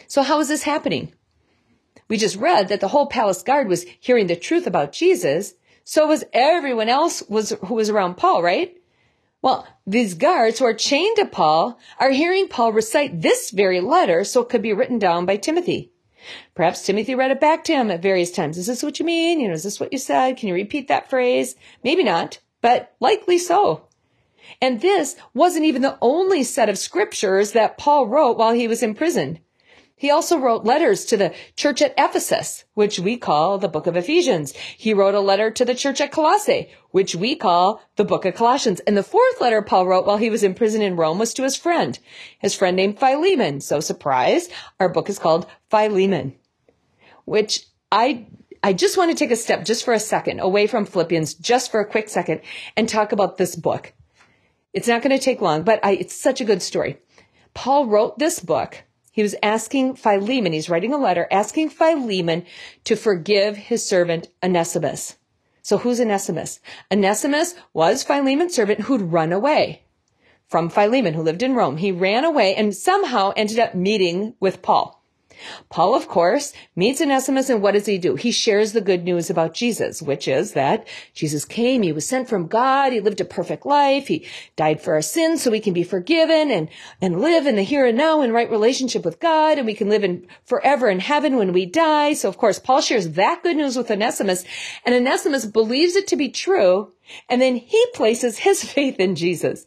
So 0.08 0.22
how 0.22 0.40
is 0.40 0.48
this 0.48 0.64
happening? 0.64 1.12
We 2.08 2.16
just 2.16 2.36
read 2.36 2.68
that 2.68 2.80
the 2.80 2.88
whole 2.88 3.06
palace 3.06 3.42
guard 3.42 3.68
was 3.68 3.86
hearing 4.00 4.26
the 4.26 4.36
truth 4.36 4.66
about 4.66 4.92
Jesus. 4.92 5.54
So 5.84 6.06
was 6.06 6.24
everyone 6.32 6.88
else 6.88 7.22
was 7.28 7.50
who 7.66 7.74
was 7.74 7.90
around 7.90 8.16
Paul, 8.16 8.42
right? 8.42 8.76
Well, 9.42 9.66
these 9.86 10.14
guards 10.14 10.58
who 10.58 10.64
are 10.64 10.74
chained 10.74 11.16
to 11.16 11.26
Paul 11.26 11.78
are 11.98 12.10
hearing 12.10 12.48
Paul 12.48 12.72
recite 12.72 13.20
this 13.20 13.50
very 13.50 13.80
letter 13.80 14.24
so 14.24 14.40
it 14.40 14.48
could 14.48 14.62
be 14.62 14.72
written 14.72 14.98
down 14.98 15.26
by 15.26 15.36
Timothy. 15.36 15.92
Perhaps 16.54 16.86
Timothy 16.86 17.14
read 17.14 17.30
it 17.30 17.40
back 17.40 17.64
to 17.64 17.74
him 17.74 17.90
at 17.90 18.00
various 18.00 18.30
times. 18.30 18.56
Is 18.56 18.66
this 18.66 18.82
what 18.82 18.98
you 18.98 19.04
mean? 19.04 19.40
You 19.40 19.48
know, 19.48 19.54
is 19.54 19.62
this 19.62 19.78
what 19.78 19.92
you 19.92 19.98
said? 19.98 20.38
Can 20.38 20.48
you 20.48 20.54
repeat 20.54 20.88
that 20.88 21.10
phrase? 21.10 21.56
Maybe 21.82 22.02
not, 22.02 22.38
but 22.62 22.94
likely 23.00 23.36
so. 23.36 23.88
And 24.62 24.80
this 24.80 25.16
wasn't 25.34 25.66
even 25.66 25.82
the 25.82 25.98
only 26.00 26.42
set 26.42 26.70
of 26.70 26.78
scriptures 26.78 27.52
that 27.52 27.76
Paul 27.76 28.06
wrote 28.06 28.38
while 28.38 28.54
he 28.54 28.68
was 28.68 28.82
imprisoned. 28.82 29.40
He 30.04 30.10
also 30.10 30.36
wrote 30.36 30.66
letters 30.66 31.06
to 31.06 31.16
the 31.16 31.32
church 31.56 31.80
at 31.80 31.94
Ephesus, 31.96 32.64
which 32.74 32.98
we 32.98 33.16
call 33.16 33.56
the 33.56 33.70
book 33.70 33.86
of 33.86 33.96
Ephesians. 33.96 34.52
He 34.76 34.92
wrote 34.92 35.14
a 35.14 35.20
letter 35.20 35.50
to 35.52 35.64
the 35.64 35.74
church 35.74 35.98
at 35.98 36.12
Colossae, 36.12 36.68
which 36.90 37.14
we 37.14 37.34
call 37.34 37.80
the 37.96 38.04
book 38.04 38.26
of 38.26 38.34
Colossians. 38.34 38.80
And 38.80 38.98
the 38.98 39.02
fourth 39.02 39.40
letter 39.40 39.62
Paul 39.62 39.86
wrote 39.86 40.04
while 40.04 40.18
he 40.18 40.28
was 40.28 40.42
in 40.42 40.52
prison 40.52 40.82
in 40.82 40.96
Rome 40.96 41.18
was 41.18 41.32
to 41.32 41.42
his 41.42 41.56
friend, 41.56 41.98
his 42.38 42.54
friend 42.54 42.76
named 42.76 42.98
Philemon. 42.98 43.62
So 43.62 43.80
surprise, 43.80 44.50
our 44.78 44.90
book 44.90 45.08
is 45.08 45.18
called 45.18 45.46
Philemon, 45.70 46.34
which 47.24 47.64
I 47.90 48.26
I 48.62 48.74
just 48.74 48.98
want 48.98 49.10
to 49.10 49.16
take 49.16 49.30
a 49.30 49.36
step 49.36 49.64
just 49.64 49.86
for 49.86 49.94
a 49.94 49.98
second 49.98 50.38
away 50.38 50.66
from 50.66 50.84
Philippians, 50.84 51.32
just 51.32 51.70
for 51.70 51.80
a 51.80 51.88
quick 51.88 52.10
second, 52.10 52.42
and 52.76 52.86
talk 52.86 53.12
about 53.12 53.38
this 53.38 53.56
book. 53.56 53.94
It's 54.74 54.86
not 54.86 55.00
going 55.00 55.18
to 55.18 55.24
take 55.24 55.40
long, 55.40 55.62
but 55.62 55.80
I, 55.82 55.92
it's 55.92 56.14
such 56.14 56.42
a 56.42 56.44
good 56.44 56.60
story. 56.60 56.98
Paul 57.54 57.86
wrote 57.86 58.18
this 58.18 58.38
book 58.38 58.84
he 59.14 59.22
was 59.22 59.36
asking 59.44 59.94
Philemon, 59.94 60.52
he's 60.52 60.68
writing 60.68 60.92
a 60.92 60.98
letter 60.98 61.28
asking 61.30 61.68
Philemon 61.68 62.44
to 62.82 62.96
forgive 62.96 63.56
his 63.56 63.86
servant 63.86 64.26
Onesimus. 64.42 65.18
So 65.62 65.78
who's 65.78 66.00
Onesimus? 66.00 66.58
Onesimus 66.90 67.54
was 67.72 68.02
Philemon's 68.02 68.56
servant 68.56 68.80
who'd 68.80 69.12
run 69.12 69.32
away 69.32 69.84
from 70.48 70.68
Philemon, 70.68 71.14
who 71.14 71.22
lived 71.22 71.44
in 71.44 71.54
Rome. 71.54 71.76
He 71.76 71.92
ran 71.92 72.24
away 72.24 72.56
and 72.56 72.74
somehow 72.74 73.32
ended 73.36 73.60
up 73.60 73.76
meeting 73.76 74.34
with 74.40 74.62
Paul. 74.62 75.00
Paul, 75.70 75.94
of 75.94 76.08
course, 76.08 76.52
meets 76.76 77.00
Onesimus 77.00 77.50
and 77.50 77.62
what 77.62 77.72
does 77.72 77.86
he 77.86 77.98
do? 77.98 78.14
He 78.14 78.30
shares 78.30 78.72
the 78.72 78.80
good 78.80 79.04
news 79.04 79.30
about 79.30 79.54
Jesus, 79.54 80.02
which 80.02 80.28
is 80.28 80.52
that 80.52 80.86
Jesus 81.12 81.44
came, 81.44 81.82
he 81.82 81.92
was 81.92 82.06
sent 82.06 82.28
from 82.28 82.46
God, 82.46 82.92
he 82.92 83.00
lived 83.00 83.20
a 83.20 83.24
perfect 83.24 83.66
life, 83.66 84.08
he 84.08 84.26
died 84.56 84.80
for 84.80 84.94
our 84.94 85.02
sins 85.02 85.42
so 85.42 85.50
we 85.50 85.60
can 85.60 85.72
be 85.72 85.82
forgiven 85.82 86.50
and, 86.50 86.68
and 87.00 87.20
live 87.20 87.46
in 87.46 87.56
the 87.56 87.62
here 87.62 87.86
and 87.86 87.96
now 87.96 88.22
in 88.22 88.32
right 88.32 88.50
relationship 88.50 89.04
with 89.04 89.20
God 89.20 89.58
and 89.58 89.66
we 89.66 89.74
can 89.74 89.88
live 89.88 90.04
in 90.04 90.26
forever 90.44 90.88
in 90.88 91.00
heaven 91.00 91.36
when 91.36 91.52
we 91.52 91.66
die. 91.66 92.14
So 92.14 92.28
of 92.28 92.38
course, 92.38 92.58
Paul 92.58 92.80
shares 92.80 93.10
that 93.10 93.42
good 93.42 93.56
news 93.56 93.76
with 93.76 93.90
Onesimus 93.90 94.44
and 94.84 94.94
Onesimus 94.94 95.46
believes 95.46 95.96
it 95.96 96.06
to 96.08 96.16
be 96.16 96.28
true 96.28 96.92
and 97.28 97.40
then 97.40 97.56
he 97.56 97.86
places 97.94 98.38
his 98.38 98.64
faith 98.72 98.98
in 98.98 99.14
Jesus. 99.14 99.66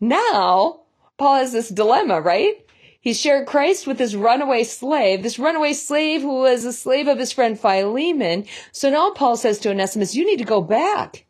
Now, 0.00 0.80
Paul 1.18 1.36
has 1.36 1.52
this 1.52 1.68
dilemma, 1.68 2.20
right? 2.20 2.66
He 3.02 3.14
shared 3.14 3.46
Christ 3.46 3.86
with 3.86 3.96
this 3.96 4.14
runaway 4.14 4.62
slave, 4.62 5.22
this 5.22 5.38
runaway 5.38 5.72
slave 5.72 6.20
who 6.20 6.40
was 6.40 6.66
a 6.66 6.72
slave 6.72 7.08
of 7.08 7.18
his 7.18 7.32
friend 7.32 7.58
Philemon. 7.58 8.44
So 8.72 8.90
now 8.90 9.10
Paul 9.12 9.38
says 9.38 9.58
to 9.60 9.70
Onesimus, 9.70 10.14
you 10.14 10.26
need 10.26 10.38
to 10.38 10.44
go 10.44 10.60
back. 10.60 11.24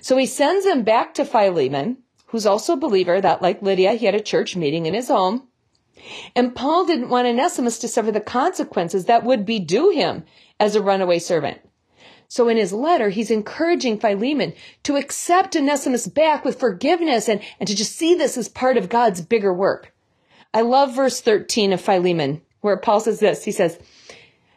So 0.00 0.16
he 0.16 0.26
sends 0.26 0.66
him 0.66 0.82
back 0.82 1.14
to 1.14 1.24
Philemon, 1.24 1.98
who's 2.26 2.44
also 2.44 2.72
a 2.72 2.76
believer 2.76 3.20
that 3.20 3.40
like 3.40 3.62
Lydia, 3.62 3.92
he 3.92 4.06
had 4.06 4.16
a 4.16 4.20
church 4.20 4.56
meeting 4.56 4.86
in 4.86 4.94
his 4.94 5.06
home. 5.06 5.46
And 6.34 6.56
Paul 6.56 6.86
didn't 6.86 7.08
want 7.08 7.28
Onesimus 7.28 7.78
to 7.78 7.88
suffer 7.88 8.10
the 8.10 8.20
consequences 8.20 9.04
that 9.04 9.22
would 9.22 9.46
be 9.46 9.60
due 9.60 9.90
him 9.90 10.24
as 10.58 10.74
a 10.74 10.82
runaway 10.82 11.20
servant. 11.20 11.60
So 12.26 12.48
in 12.48 12.56
his 12.56 12.72
letter, 12.72 13.10
he's 13.10 13.30
encouraging 13.30 14.00
Philemon 14.00 14.54
to 14.82 14.96
accept 14.96 15.54
Onesimus 15.54 16.08
back 16.08 16.44
with 16.44 16.58
forgiveness 16.58 17.28
and, 17.28 17.40
and 17.60 17.68
to 17.68 17.76
just 17.76 17.94
see 17.94 18.16
this 18.16 18.36
as 18.36 18.48
part 18.48 18.76
of 18.76 18.88
God's 18.88 19.20
bigger 19.20 19.52
work. 19.52 19.92
I 20.54 20.60
love 20.62 20.94
verse 20.94 21.20
13 21.20 21.72
of 21.72 21.80
Philemon, 21.80 22.42
where 22.60 22.76
Paul 22.76 23.00
says 23.00 23.20
this. 23.20 23.44
He 23.44 23.52
says, 23.52 23.78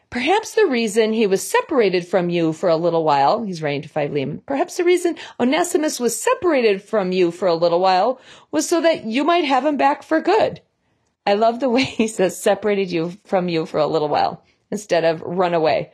Perhaps 0.09 0.55
the 0.55 0.67
reason 0.67 1.11
he 1.11 1.27
was 1.27 1.45
separated 1.45 2.07
from 2.07 2.29
you 2.29 2.53
for 2.53 2.69
a 2.69 2.77
little 2.77 3.03
while, 3.03 3.43
he's 3.43 3.61
writing 3.61 3.81
to 3.81 3.89
Philemon, 3.89 4.41
perhaps 4.45 4.77
the 4.77 4.83
reason 4.83 5.17
Onesimus 5.39 5.99
was 5.99 6.19
separated 6.19 6.81
from 6.81 7.11
you 7.11 7.31
for 7.31 7.47
a 7.47 7.55
little 7.55 7.79
while 7.79 8.21
was 8.51 8.67
so 8.67 8.79
that 8.81 9.05
you 9.05 9.23
might 9.23 9.43
have 9.43 9.65
him 9.65 9.77
back 9.77 10.03
for 10.03 10.21
good. 10.21 10.61
I 11.25 11.33
love 11.33 11.59
the 11.59 11.69
way 11.75 11.83
he 11.83 12.07
says 12.07 12.41
separated 12.41 12.91
you 12.91 13.17
from 13.25 13.49
you 13.49 13.65
for 13.65 13.79
a 13.79 13.87
little 13.87 14.07
while 14.07 14.43
instead 14.71 15.03
of 15.03 15.21
run 15.21 15.53
away. 15.53 15.91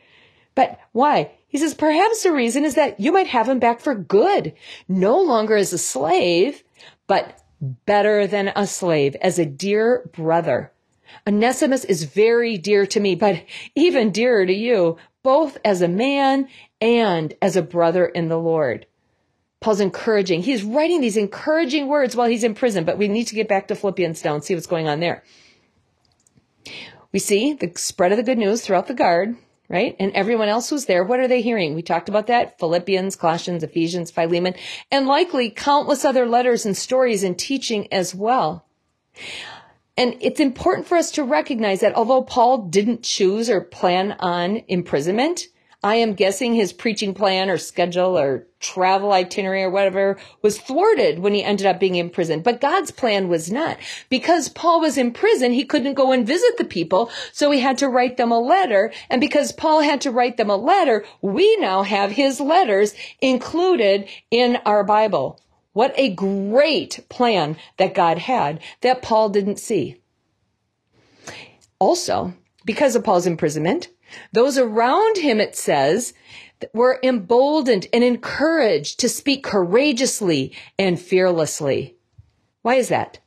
But 0.54 0.78
why? 0.92 1.32
He 1.48 1.58
says 1.58 1.74
perhaps 1.74 2.22
the 2.22 2.32
reason 2.32 2.64
is 2.64 2.76
that 2.76 3.00
you 3.00 3.12
might 3.12 3.26
have 3.26 3.48
him 3.48 3.58
back 3.58 3.80
for 3.80 3.94
good, 3.94 4.54
no 4.88 5.20
longer 5.20 5.56
as 5.56 5.72
a 5.72 5.78
slave, 5.78 6.62
but 7.06 7.41
better 7.62 8.26
than 8.26 8.52
a 8.54 8.66
slave, 8.66 9.14
as 9.22 9.38
a 9.38 9.46
dear 9.46 10.10
brother. 10.12 10.72
Onesimus 11.26 11.84
is 11.84 12.04
very 12.04 12.58
dear 12.58 12.86
to 12.86 13.00
me, 13.00 13.14
but 13.14 13.44
even 13.74 14.10
dearer 14.10 14.44
to 14.44 14.52
you, 14.52 14.96
both 15.22 15.56
as 15.64 15.80
a 15.80 15.88
man 15.88 16.48
and 16.80 17.34
as 17.40 17.56
a 17.56 17.62
brother 17.62 18.06
in 18.06 18.28
the 18.28 18.38
Lord. 18.38 18.86
Paul's 19.60 19.80
encouraging. 19.80 20.42
He's 20.42 20.64
writing 20.64 21.00
these 21.00 21.16
encouraging 21.16 21.86
words 21.86 22.16
while 22.16 22.28
he's 22.28 22.42
in 22.42 22.54
prison, 22.54 22.84
but 22.84 22.98
we 22.98 23.06
need 23.06 23.28
to 23.28 23.36
get 23.36 23.48
back 23.48 23.68
to 23.68 23.76
Philippians 23.76 24.24
now 24.24 24.34
and 24.34 24.42
see 24.42 24.54
what's 24.54 24.66
going 24.66 24.88
on 24.88 24.98
there. 24.98 25.22
We 27.12 27.20
see 27.20 27.52
the 27.52 27.70
spread 27.76 28.10
of 28.10 28.16
the 28.16 28.24
good 28.24 28.38
news 28.38 28.62
throughout 28.62 28.88
the 28.88 28.94
guard, 28.94 29.36
right? 29.72 29.96
And 29.98 30.12
everyone 30.12 30.48
else 30.48 30.68
who's 30.68 30.84
there, 30.84 31.02
what 31.02 31.18
are 31.18 31.26
they 31.26 31.40
hearing? 31.40 31.74
We 31.74 31.82
talked 31.82 32.10
about 32.10 32.26
that. 32.26 32.58
Philippians, 32.58 33.16
Colossians, 33.16 33.62
Ephesians, 33.64 34.10
Philemon, 34.10 34.54
and 34.90 35.06
likely 35.06 35.50
countless 35.50 36.04
other 36.04 36.26
letters 36.26 36.66
and 36.66 36.76
stories 36.76 37.24
and 37.24 37.38
teaching 37.38 37.90
as 37.90 38.14
well. 38.14 38.66
And 39.96 40.16
it's 40.20 40.40
important 40.40 40.86
for 40.86 40.96
us 40.96 41.10
to 41.12 41.24
recognize 41.24 41.80
that 41.80 41.94
although 41.94 42.22
Paul 42.22 42.66
didn't 42.68 43.02
choose 43.02 43.50
or 43.50 43.62
plan 43.62 44.12
on 44.20 44.62
imprisonment, 44.68 45.48
I 45.84 45.96
am 45.96 46.14
guessing 46.14 46.54
his 46.54 46.72
preaching 46.72 47.12
plan 47.12 47.50
or 47.50 47.58
schedule 47.58 48.16
or 48.16 48.46
travel 48.60 49.10
itinerary 49.12 49.64
or 49.64 49.70
whatever 49.70 50.16
was 50.40 50.60
thwarted 50.60 51.18
when 51.18 51.34
he 51.34 51.42
ended 51.42 51.66
up 51.66 51.80
being 51.80 51.96
in 51.96 52.08
prison. 52.08 52.40
But 52.40 52.60
God's 52.60 52.92
plan 52.92 53.28
was 53.28 53.50
not. 53.50 53.78
Because 54.08 54.48
Paul 54.48 54.80
was 54.80 54.96
in 54.96 55.12
prison, 55.12 55.52
he 55.52 55.64
couldn't 55.64 55.94
go 55.94 56.12
and 56.12 56.24
visit 56.24 56.56
the 56.56 56.64
people, 56.64 57.10
so 57.32 57.50
he 57.50 57.58
had 57.58 57.78
to 57.78 57.88
write 57.88 58.16
them 58.16 58.30
a 58.30 58.38
letter. 58.38 58.92
And 59.10 59.20
because 59.20 59.50
Paul 59.50 59.80
had 59.80 60.00
to 60.02 60.12
write 60.12 60.36
them 60.36 60.50
a 60.50 60.56
letter, 60.56 61.04
we 61.20 61.56
now 61.56 61.82
have 61.82 62.12
his 62.12 62.38
letters 62.38 62.94
included 63.20 64.08
in 64.30 64.58
our 64.64 64.84
Bible. 64.84 65.40
What 65.72 65.94
a 65.96 66.14
great 66.14 67.04
plan 67.08 67.56
that 67.78 67.94
God 67.94 68.18
had 68.18 68.60
that 68.82 69.02
Paul 69.02 69.30
didn't 69.30 69.58
see. 69.58 69.96
Also, 71.80 72.34
because 72.64 72.94
of 72.94 73.02
Paul's 73.02 73.26
imprisonment, 73.26 73.88
those 74.32 74.58
around 74.58 75.18
him, 75.18 75.40
it 75.40 75.56
says, 75.56 76.14
were 76.72 77.00
emboldened 77.02 77.88
and 77.92 78.04
encouraged 78.04 79.00
to 79.00 79.08
speak 79.08 79.42
courageously 79.42 80.52
and 80.78 81.00
fearlessly. 81.00 81.96
Why 82.62 82.76
is 82.76 82.88
that? 82.88 83.18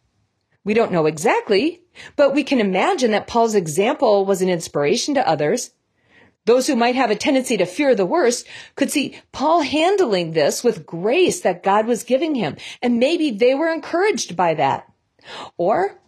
We 0.64 0.74
don't 0.74 0.92
know 0.92 1.06
exactly, 1.06 1.84
but 2.16 2.34
we 2.34 2.44
can 2.44 2.60
imagine 2.60 3.12
that 3.12 3.28
Paul's 3.28 3.56
example 3.56 4.26
was 4.26 4.42
an 4.42 4.50
inspiration 4.50 5.14
to 5.16 5.28
others. 5.28 5.72
Those 6.46 6.68
who 6.68 6.76
might 6.76 6.96
have 6.96 7.12
a 7.12 7.16
tendency 7.16 7.58
to 7.58 7.66
fear 7.66 7.96
the 7.96 8.06
worst 8.06 8.48
could 8.76 8.92
see 8.92 9.20
Paul 9.32 9.62
handling 9.62 10.32
this 10.32 10.64
with 10.64 10.86
grace 10.86 11.42
that 11.42 11.64
God 11.64 11.88
was 11.88 12.04
giving 12.04 12.36
him, 12.36 12.56
and 12.82 13.00
maybe 13.00 13.32
they 13.32 13.56
were 13.56 13.70
encouraged 13.70 14.36
by 14.36 14.54
that. 14.54 14.92
Or 15.58 16.00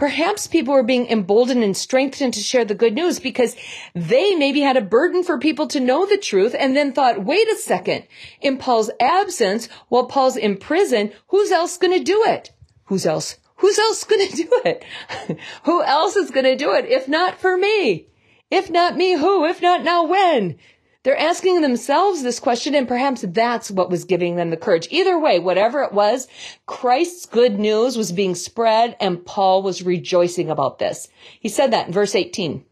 Perhaps 0.00 0.46
people 0.46 0.72
were 0.72 0.82
being 0.82 1.08
emboldened 1.08 1.62
and 1.62 1.76
strengthened 1.76 2.32
to 2.32 2.40
share 2.40 2.64
the 2.64 2.74
good 2.74 2.94
news 2.94 3.20
because 3.20 3.54
they 3.94 4.34
maybe 4.34 4.62
had 4.62 4.78
a 4.78 4.80
burden 4.80 5.22
for 5.22 5.36
people 5.36 5.66
to 5.66 5.78
know 5.78 6.06
the 6.06 6.16
truth 6.16 6.56
and 6.58 6.74
then 6.74 6.94
thought, 6.94 7.22
wait 7.22 7.46
a 7.48 7.56
second, 7.56 8.04
in 8.40 8.56
Paul's 8.56 8.90
absence, 8.98 9.68
while 9.90 10.06
Paul's 10.06 10.38
in 10.38 10.56
prison, 10.56 11.12
who's 11.28 11.50
else 11.52 11.76
going 11.76 11.92
to 11.92 12.02
do 12.02 12.24
it? 12.26 12.50
Who's 12.84 13.04
else? 13.04 13.36
Who's 13.56 13.78
else 13.78 14.04
going 14.04 14.26
to 14.26 14.36
do 14.36 14.62
it? 14.64 14.84
who 15.64 15.82
else 15.82 16.16
is 16.16 16.30
going 16.30 16.46
to 16.46 16.56
do 16.56 16.72
it 16.72 16.86
if 16.86 17.06
not 17.06 17.38
for 17.38 17.58
me? 17.58 18.06
If 18.50 18.70
not 18.70 18.96
me, 18.96 19.18
who? 19.18 19.44
If 19.44 19.60
not 19.60 19.84
now, 19.84 20.04
when? 20.04 20.56
They're 21.02 21.16
asking 21.16 21.62
themselves 21.62 22.22
this 22.22 22.38
question, 22.38 22.74
and 22.74 22.86
perhaps 22.86 23.24
that's 23.26 23.70
what 23.70 23.88
was 23.88 24.04
giving 24.04 24.36
them 24.36 24.50
the 24.50 24.56
courage. 24.58 24.86
Either 24.90 25.18
way, 25.18 25.38
whatever 25.38 25.82
it 25.82 25.94
was, 25.94 26.28
Christ's 26.66 27.24
good 27.24 27.58
news 27.58 27.96
was 27.96 28.12
being 28.12 28.34
spread, 28.34 28.96
and 29.00 29.24
Paul 29.24 29.62
was 29.62 29.82
rejoicing 29.82 30.50
about 30.50 30.78
this. 30.78 31.08
He 31.40 31.48
said 31.48 31.72
that 31.72 31.86
in 31.86 31.92
verse 31.94 32.14
18. 32.14 32.66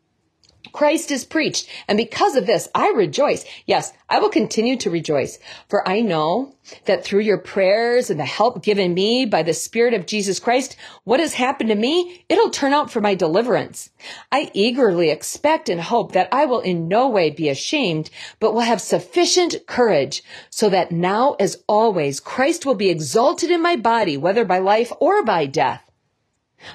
Christ 0.73 1.11
is 1.11 1.25
preached. 1.25 1.69
And 1.87 1.97
because 1.97 2.37
of 2.37 2.47
this, 2.47 2.69
I 2.75 2.91
rejoice. 2.91 3.45
Yes, 3.67 3.93
I 4.09 4.19
will 4.19 4.29
continue 4.29 4.77
to 4.79 4.91
rejoice. 4.91 5.39
For 5.69 5.87
I 5.89 6.01
know 6.01 6.55
that 6.85 7.05
through 7.05 7.21
your 7.21 7.39
prayers 7.39 8.11
and 8.11 8.21
the 8.21 8.25
help 8.25 8.63
given 8.63 8.93
me 8.93 9.25
by 9.25 9.43
the 9.43 9.55
Spirit 9.55 9.95
of 9.95 10.07
Jesus 10.07 10.39
Christ, 10.39 10.77
what 11.05 11.21
has 11.21 11.35
happened 11.35 11.71
to 11.71 11.77
me, 11.77 12.25
it'll 12.29 12.51
turn 12.51 12.73
out 12.73 12.91
for 12.91 13.01
my 13.01 13.15
deliverance. 13.15 13.91
I 14.31 14.51
eagerly 14.53 15.11
expect 15.11 15.69
and 15.69 15.81
hope 15.81 16.13
that 16.13 16.29
I 16.33 16.45
will 16.45 16.61
in 16.61 16.89
no 16.89 17.09
way 17.09 17.31
be 17.31 17.49
ashamed, 17.49 18.11
but 18.41 18.53
will 18.53 18.61
have 18.61 18.81
sufficient 18.81 19.67
courage 19.67 20.23
so 20.51 20.69
that 20.69 20.93
now 20.93 21.37
as 21.41 21.63
always, 21.67 22.21
Christ 22.21 22.67
will 22.67 22.75
be 22.75 22.91
exalted 22.91 23.51
in 23.51 23.63
my 23.63 23.77
body, 23.77 24.17
whether 24.17 24.45
by 24.45 24.59
life 24.59 24.93
or 25.01 25.25
by 25.25 25.47
death. 25.47 25.83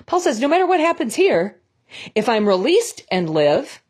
Paul 0.06 0.22
says, 0.22 0.40
no 0.40 0.48
matter 0.48 0.66
what 0.66 0.80
happens 0.80 1.16
here, 1.16 1.60
if 2.16 2.28
I'm 2.28 2.48
released 2.48 3.04
and 3.12 3.30
live, 3.30 3.82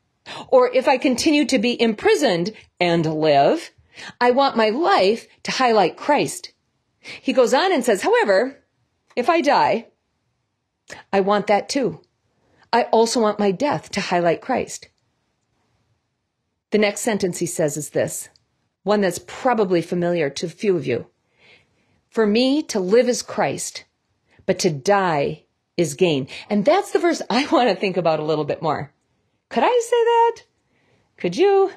or 0.47 0.73
if 0.73 0.88
I 0.88 0.97
continue 0.97 1.45
to 1.45 1.59
be 1.59 1.79
imprisoned 1.81 2.53
and 2.79 3.05
live, 3.05 3.71
I 4.19 4.31
want 4.31 4.57
my 4.57 4.69
life 4.69 5.27
to 5.43 5.51
highlight 5.51 5.97
Christ. 5.97 6.53
He 7.00 7.33
goes 7.33 7.53
on 7.53 7.71
and 7.73 7.83
says, 7.83 8.01
however, 8.01 8.63
if 9.15 9.29
I 9.29 9.41
die, 9.41 9.88
I 11.12 11.19
want 11.19 11.47
that 11.47 11.69
too. 11.69 12.01
I 12.71 12.83
also 12.83 13.21
want 13.21 13.39
my 13.39 13.51
death 13.51 13.91
to 13.91 14.01
highlight 14.01 14.41
Christ. 14.41 14.89
The 16.71 16.77
next 16.79 17.01
sentence 17.01 17.38
he 17.38 17.45
says 17.45 17.77
is 17.77 17.91
this, 17.91 18.29
one 18.81 19.01
that's 19.01 19.19
probably 19.27 19.81
familiar 19.81 20.29
to 20.31 20.47
a 20.47 20.50
few 20.50 20.75
of 20.75 20.88
you. 20.88 21.07
For 22.09 22.25
me 22.25 22.63
to 22.63 22.79
live 22.79 23.07
is 23.07 23.21
Christ, 23.21 23.85
but 24.45 24.57
to 24.59 24.71
die 24.71 25.43
is 25.77 25.93
gain. 25.93 26.27
And 26.49 26.65
that's 26.65 26.91
the 26.91 26.99
verse 26.99 27.21
I 27.29 27.47
want 27.47 27.69
to 27.69 27.75
think 27.75 27.97
about 27.97 28.19
a 28.19 28.23
little 28.25 28.45
bit 28.45 28.61
more. 28.61 28.91
Could 29.49 29.63
I 29.63 29.81
say 29.83 30.03
that? 30.03 30.43
Could 31.17 31.37
you? 31.37 31.71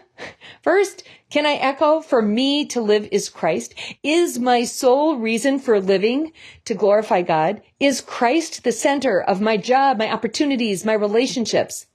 First, 0.62 1.02
can 1.30 1.46
I 1.46 1.54
echo, 1.54 2.00
for 2.00 2.22
me 2.22 2.66
to 2.66 2.80
live 2.80 3.08
is 3.12 3.28
Christ? 3.28 3.74
Is 4.02 4.38
my 4.38 4.64
sole 4.64 5.16
reason 5.16 5.58
for 5.58 5.80
living 5.80 6.32
to 6.64 6.74
glorify 6.74 7.22
God? 7.22 7.62
Is 7.78 8.00
Christ 8.00 8.64
the 8.64 8.72
center 8.72 9.20
of 9.20 9.40
my 9.40 9.56
job, 9.56 9.98
my 9.98 10.10
opportunities, 10.10 10.84
my 10.84 10.94
relationships? 10.94 11.86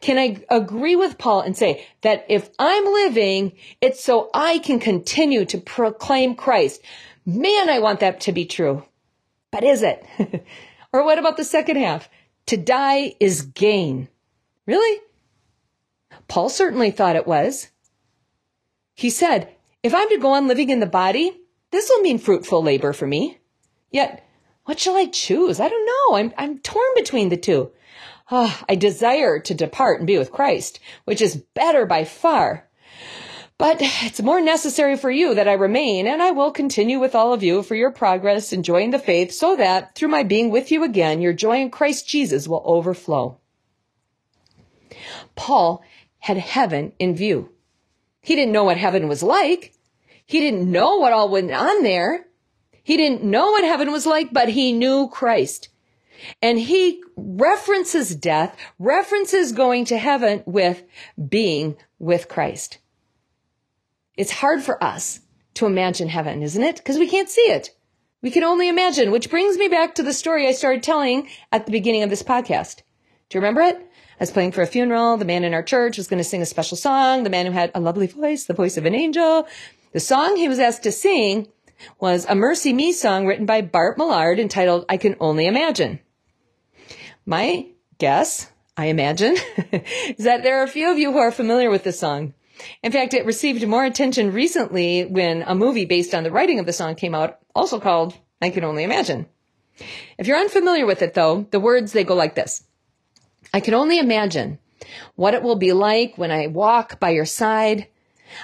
Can 0.00 0.18
I 0.18 0.42
agree 0.50 0.96
with 0.96 1.18
Paul 1.18 1.42
and 1.42 1.56
say 1.56 1.86
that 2.00 2.24
if 2.28 2.50
I'm 2.58 2.84
living, 2.84 3.52
it's 3.80 4.02
so 4.02 4.30
I 4.32 4.58
can 4.58 4.80
continue 4.80 5.44
to 5.46 5.58
proclaim 5.58 6.34
Christ? 6.34 6.82
Man, 7.26 7.68
I 7.68 7.78
want 7.78 8.00
that 8.00 8.20
to 8.22 8.32
be 8.32 8.46
true. 8.46 8.84
But 9.50 9.64
is 9.64 9.82
it? 9.82 10.04
or 10.92 11.04
what 11.04 11.18
about 11.18 11.36
the 11.36 11.44
second 11.44 11.76
half? 11.76 12.08
To 12.46 12.56
die 12.56 13.14
is 13.20 13.42
gain. 13.42 14.08
Really? 14.66 15.00
Paul 16.28 16.48
certainly 16.48 16.90
thought 16.90 17.16
it 17.16 17.26
was. 17.26 17.68
He 18.94 19.10
said, 19.10 19.48
if 19.82 19.94
I'm 19.94 20.08
to 20.08 20.18
go 20.18 20.32
on 20.32 20.48
living 20.48 20.70
in 20.70 20.80
the 20.80 20.86
body, 20.86 21.40
this 21.70 21.88
will 21.88 22.02
mean 22.02 22.18
fruitful 22.18 22.62
labor 22.62 22.92
for 22.92 23.06
me. 23.06 23.38
Yet, 23.90 24.26
what 24.64 24.78
shall 24.78 24.96
I 24.96 25.06
choose? 25.06 25.60
I 25.60 25.68
don't 25.68 25.86
know. 25.86 26.16
I'm, 26.16 26.34
I'm 26.36 26.58
torn 26.58 26.88
between 26.94 27.28
the 27.28 27.36
two. 27.36 27.70
Oh, 28.30 28.60
I 28.68 28.74
desire 28.74 29.38
to 29.40 29.54
depart 29.54 30.00
and 30.00 30.06
be 30.06 30.18
with 30.18 30.32
Christ, 30.32 30.80
which 31.04 31.22
is 31.22 31.42
better 31.54 31.86
by 31.86 32.04
far. 32.04 32.67
But 33.58 33.78
it's 33.80 34.22
more 34.22 34.40
necessary 34.40 34.96
for 34.96 35.10
you 35.10 35.34
that 35.34 35.48
I 35.48 35.54
remain, 35.54 36.06
and 36.06 36.22
I 36.22 36.30
will 36.30 36.52
continue 36.52 37.00
with 37.00 37.16
all 37.16 37.32
of 37.32 37.42
you 37.42 37.64
for 37.64 37.74
your 37.74 37.90
progress, 37.90 38.52
enjoying 38.52 38.92
the 38.92 39.00
faith, 39.00 39.32
so 39.32 39.56
that 39.56 39.96
through 39.96 40.08
my 40.08 40.22
being 40.22 40.50
with 40.50 40.70
you 40.70 40.84
again, 40.84 41.20
your 41.20 41.32
joy 41.32 41.60
in 41.60 41.70
Christ 41.70 42.06
Jesus 42.06 42.46
will 42.46 42.62
overflow. 42.64 43.38
Paul 45.34 45.82
had 46.20 46.36
heaven 46.36 46.92
in 47.00 47.16
view. 47.16 47.50
He 48.20 48.36
didn't 48.36 48.52
know 48.52 48.64
what 48.64 48.76
heaven 48.76 49.08
was 49.08 49.24
like. 49.24 49.74
He 50.24 50.38
didn't 50.38 50.70
know 50.70 50.98
what 50.98 51.12
all 51.12 51.28
went 51.28 51.50
on 51.50 51.82
there. 51.82 52.26
He 52.84 52.96
didn't 52.96 53.24
know 53.24 53.50
what 53.50 53.64
heaven 53.64 53.90
was 53.90 54.06
like, 54.06 54.32
but 54.32 54.48
he 54.48 54.72
knew 54.72 55.08
Christ. 55.08 55.68
And 56.40 56.60
he 56.60 57.02
references 57.16 58.14
death, 58.14 58.56
references 58.78 59.52
going 59.52 59.84
to 59.86 59.98
heaven 59.98 60.44
with 60.46 60.84
being 61.28 61.76
with 61.98 62.28
Christ. 62.28 62.78
It's 64.18 64.32
hard 64.32 64.64
for 64.64 64.82
us 64.82 65.20
to 65.54 65.66
imagine 65.66 66.08
heaven, 66.08 66.42
isn't 66.42 66.62
it? 66.62 66.76
Because 66.76 66.98
we 66.98 67.08
can't 67.08 67.30
see 67.30 67.52
it. 67.52 67.70
We 68.20 68.32
can 68.32 68.42
only 68.42 68.68
imagine, 68.68 69.12
which 69.12 69.30
brings 69.30 69.56
me 69.56 69.68
back 69.68 69.94
to 69.94 70.02
the 70.02 70.12
story 70.12 70.48
I 70.48 70.52
started 70.52 70.82
telling 70.82 71.28
at 71.52 71.66
the 71.66 71.70
beginning 71.72 72.02
of 72.02 72.10
this 72.10 72.24
podcast. 72.24 72.78
Do 73.28 73.38
you 73.38 73.40
remember 73.40 73.60
it? 73.60 73.76
I 73.76 74.18
was 74.18 74.32
playing 74.32 74.50
for 74.50 74.62
a 74.62 74.66
funeral. 74.66 75.18
The 75.18 75.24
man 75.24 75.44
in 75.44 75.54
our 75.54 75.62
church 75.62 75.96
was 75.96 76.08
going 76.08 76.18
to 76.18 76.28
sing 76.28 76.42
a 76.42 76.46
special 76.46 76.76
song. 76.76 77.22
The 77.22 77.30
man 77.30 77.46
who 77.46 77.52
had 77.52 77.70
a 77.76 77.80
lovely 77.80 78.08
voice, 78.08 78.42
the 78.42 78.54
voice 78.54 78.76
of 78.76 78.86
an 78.86 78.94
angel. 78.96 79.46
The 79.92 80.00
song 80.00 80.34
he 80.34 80.48
was 80.48 80.58
asked 80.58 80.82
to 80.82 80.90
sing 80.90 81.46
was 82.00 82.24
a 82.24 82.34
MercyMe 82.34 82.92
song 82.92 83.24
written 83.24 83.46
by 83.46 83.60
Bart 83.60 83.98
Millard 83.98 84.40
entitled 84.40 84.84
I 84.88 84.96
Can 84.96 85.14
Only 85.20 85.46
Imagine. 85.46 86.00
My 87.24 87.68
guess, 87.98 88.50
I 88.76 88.86
imagine, 88.86 89.36
is 89.72 90.24
that 90.24 90.42
there 90.42 90.58
are 90.58 90.64
a 90.64 90.68
few 90.68 90.90
of 90.90 90.98
you 90.98 91.12
who 91.12 91.18
are 91.18 91.30
familiar 91.30 91.70
with 91.70 91.84
this 91.84 92.00
song. 92.00 92.34
In 92.82 92.92
fact, 92.92 93.14
it 93.14 93.26
received 93.26 93.66
more 93.66 93.84
attention 93.84 94.32
recently 94.32 95.04
when 95.04 95.42
a 95.42 95.54
movie 95.54 95.84
based 95.84 96.14
on 96.14 96.24
the 96.24 96.30
writing 96.30 96.58
of 96.58 96.66
the 96.66 96.72
song 96.72 96.94
came 96.94 97.14
out, 97.14 97.38
also 97.54 97.80
called 97.80 98.14
I 98.40 98.50
Can 98.50 98.64
Only 98.64 98.84
Imagine. 98.84 99.26
If 100.16 100.26
you're 100.26 100.38
unfamiliar 100.38 100.86
with 100.86 101.02
it 101.02 101.14
though, 101.14 101.46
the 101.50 101.60
words, 101.60 101.92
they 101.92 102.04
go 102.04 102.14
like 102.14 102.34
this. 102.34 102.64
I 103.52 103.60
can 103.60 103.74
only 103.74 103.98
imagine 103.98 104.58
what 105.14 105.34
it 105.34 105.42
will 105.42 105.56
be 105.56 105.72
like 105.72 106.18
when 106.18 106.30
I 106.30 106.48
walk 106.48 107.00
by 107.00 107.10
your 107.10 107.24
side. 107.24 107.86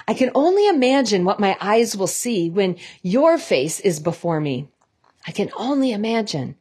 I 0.07 0.13
can 0.13 0.31
only 0.33 0.67
imagine 0.67 1.25
what 1.25 1.39
my 1.39 1.57
eyes 1.61 1.95
will 1.95 2.07
see 2.07 2.49
when 2.49 2.77
your 3.01 3.37
face 3.37 3.79
is 3.79 3.99
before 3.99 4.39
me. 4.39 4.69
I 5.27 5.31
can 5.31 5.51
only 5.55 5.91
imagine. 5.91 6.55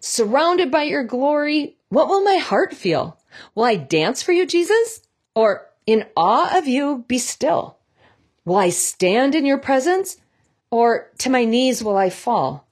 Surrounded 0.00 0.70
by 0.70 0.84
your 0.84 1.04
glory, 1.04 1.76
what 1.88 2.08
will 2.08 2.22
my 2.22 2.36
heart 2.36 2.74
feel? 2.74 3.18
Will 3.54 3.64
I 3.64 3.76
dance 3.76 4.22
for 4.22 4.32
you, 4.32 4.46
Jesus? 4.46 5.00
Or 5.34 5.66
In 5.86 6.06
awe 6.16 6.56
of 6.56 6.66
you, 6.66 7.04
be 7.08 7.18
still. 7.18 7.78
Will 8.44 8.56
I 8.56 8.70
stand 8.70 9.34
in 9.34 9.44
your 9.44 9.58
presence? 9.58 10.16
Or 10.70 11.10
to 11.18 11.30
my 11.30 11.44
knees 11.44 11.84
will 11.84 11.96
I 11.96 12.10
fall? 12.10 12.66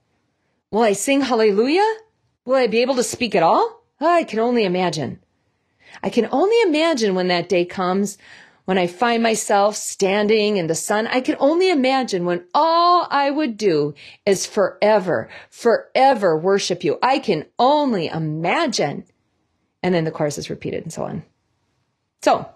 Will 0.70 0.82
I 0.82 0.92
sing 0.92 1.20
hallelujah? 1.20 1.96
Will 2.44 2.56
I 2.56 2.66
be 2.66 2.80
able 2.80 2.96
to 2.96 3.02
speak 3.02 3.34
at 3.34 3.42
all? 3.42 3.84
I 4.00 4.24
can 4.24 4.38
only 4.38 4.64
imagine. 4.64 5.20
I 6.02 6.10
can 6.10 6.28
only 6.32 6.60
imagine 6.62 7.14
when 7.14 7.28
that 7.28 7.48
day 7.48 7.64
comes, 7.64 8.18
when 8.64 8.78
I 8.78 8.86
find 8.86 9.22
myself 9.22 9.76
standing 9.76 10.56
in 10.56 10.66
the 10.66 10.74
sun. 10.74 11.06
I 11.06 11.20
can 11.20 11.36
only 11.38 11.70
imagine 11.70 12.24
when 12.24 12.44
all 12.54 13.06
I 13.10 13.30
would 13.30 13.56
do 13.56 13.94
is 14.24 14.46
forever, 14.46 15.28
forever 15.50 16.36
worship 16.36 16.82
you. 16.82 16.98
I 17.02 17.18
can 17.18 17.46
only 17.58 18.08
imagine. 18.08 19.04
And 19.82 19.94
then 19.94 20.04
the 20.04 20.10
chorus 20.10 20.38
is 20.38 20.50
repeated 20.50 20.82
and 20.82 20.92
so 20.92 21.04
on. 21.04 21.22
So 22.22 22.48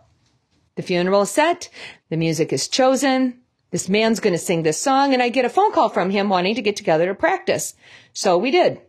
the 0.77 0.83
funeral 0.83 1.23
is 1.23 1.31
set. 1.31 1.69
The 2.11 2.17
music 2.17 2.53
is 2.53 2.69
chosen. 2.69 3.41
This 3.73 3.89
man's 3.89 4.21
going 4.21 4.33
to 4.33 4.39
sing 4.39 4.63
this 4.63 4.81
song 4.81 5.13
and 5.13 5.23
I 5.23 5.29
get 5.29 5.45
a 5.45 5.51
phone 5.51 5.73
call 5.73 5.89
from 5.89 6.11
him 6.11 6.29
wanting 6.29 6.55
to 6.55 6.63
get 6.63 6.77
together 6.77 7.07
to 7.07 7.15
practice. 7.15 7.75
So 8.13 8.39
we 8.39 8.51
did. 8.51 8.81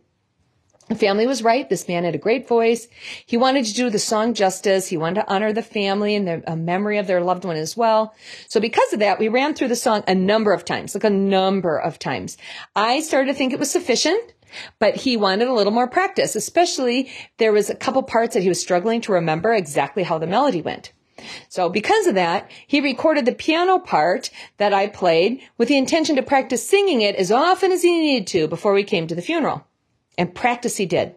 The 0.88 0.94
family 0.94 1.26
was 1.26 1.42
right. 1.42 1.68
This 1.68 1.86
man 1.86 2.04
had 2.04 2.14
a 2.14 2.18
great 2.18 2.48
voice. 2.48 2.88
He 3.26 3.36
wanted 3.36 3.66
to 3.66 3.74
do 3.74 3.90
the 3.90 3.98
song 3.98 4.32
justice. 4.32 4.88
He 4.88 4.96
wanted 4.96 5.20
to 5.20 5.30
honor 5.30 5.52
the 5.52 5.62
family 5.62 6.14
and 6.14 6.26
the 6.26 6.56
memory 6.56 6.96
of 6.96 7.06
their 7.06 7.20
loved 7.20 7.44
one 7.44 7.56
as 7.56 7.76
well. 7.76 8.14
So 8.48 8.58
because 8.58 8.94
of 8.94 9.00
that, 9.00 9.18
we 9.18 9.28
ran 9.28 9.52
through 9.52 9.68
the 9.68 9.76
song 9.76 10.02
a 10.08 10.14
number 10.14 10.52
of 10.54 10.64
times, 10.64 10.94
like 10.94 11.04
a 11.04 11.10
number 11.10 11.78
of 11.78 11.98
times. 11.98 12.38
I 12.74 13.00
started 13.00 13.32
to 13.32 13.34
think 13.34 13.52
it 13.52 13.58
was 13.58 13.70
sufficient. 13.70 14.32
But 14.78 14.96
he 14.96 15.18
wanted 15.18 15.48
a 15.48 15.52
little 15.52 15.74
more 15.74 15.88
practice, 15.88 16.34
especially 16.34 17.12
there 17.36 17.52
was 17.52 17.68
a 17.68 17.74
couple 17.74 18.02
parts 18.02 18.32
that 18.32 18.42
he 18.42 18.48
was 18.48 18.58
struggling 18.58 19.02
to 19.02 19.12
remember 19.12 19.52
exactly 19.52 20.04
how 20.04 20.16
the 20.16 20.26
melody 20.26 20.62
went. 20.62 20.92
So 21.48 21.68
because 21.68 22.06
of 22.06 22.14
that, 22.14 22.50
he 22.66 22.80
recorded 22.80 23.26
the 23.26 23.32
piano 23.32 23.78
part 23.78 24.30
that 24.56 24.72
I 24.72 24.86
played 24.86 25.40
with 25.56 25.68
the 25.68 25.76
intention 25.76 26.16
to 26.16 26.22
practice 26.22 26.68
singing 26.68 27.00
it 27.00 27.16
as 27.16 27.32
often 27.32 27.72
as 27.72 27.82
he 27.82 27.98
needed 27.98 28.26
to 28.28 28.48
before 28.48 28.72
we 28.72 28.84
came 28.84 29.06
to 29.06 29.14
the 29.14 29.22
funeral. 29.22 29.64
And 30.16 30.34
practice 30.34 30.76
he 30.76 30.86
did. 30.86 31.14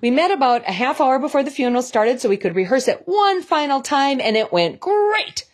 We 0.00 0.10
met 0.10 0.30
about 0.30 0.68
a 0.68 0.72
half 0.72 1.00
hour 1.00 1.18
before 1.18 1.42
the 1.42 1.50
funeral 1.50 1.82
started 1.82 2.20
so 2.20 2.28
we 2.28 2.36
could 2.36 2.54
rehearse 2.54 2.88
it 2.88 3.02
one 3.06 3.42
final 3.42 3.80
time 3.80 4.20
and 4.20 4.36
it 4.36 4.52
went 4.52 4.80
great. 4.80 5.46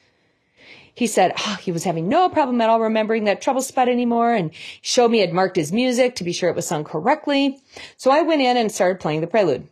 He 0.95 1.07
said 1.07 1.33
oh, 1.39 1.59
he 1.61 1.71
was 1.71 1.85
having 1.85 2.09
no 2.09 2.29
problem 2.29 2.61
at 2.61 2.69
all 2.69 2.81
remembering 2.81 3.25
that 3.25 3.41
trouble 3.41 3.63
spot 3.63 3.89
anymore 3.89 4.35
and 4.35 4.51
showed 4.83 5.13
me 5.13 5.21
had 5.21 5.33
marked 5.33 5.57
his 5.57 5.73
music 5.73 6.17
to 6.17 6.25
be 6.25 6.33
sure 6.33 6.51
it 6.51 6.57
was 6.57 6.67
sung 6.67 6.83
correctly. 6.83 7.61
So 7.97 8.11
I 8.11 8.23
went 8.23 8.43
in 8.43 8.57
and 8.57 8.73
started 8.73 8.99
playing 8.99 9.21
the 9.21 9.29
prelude. 9.29 9.69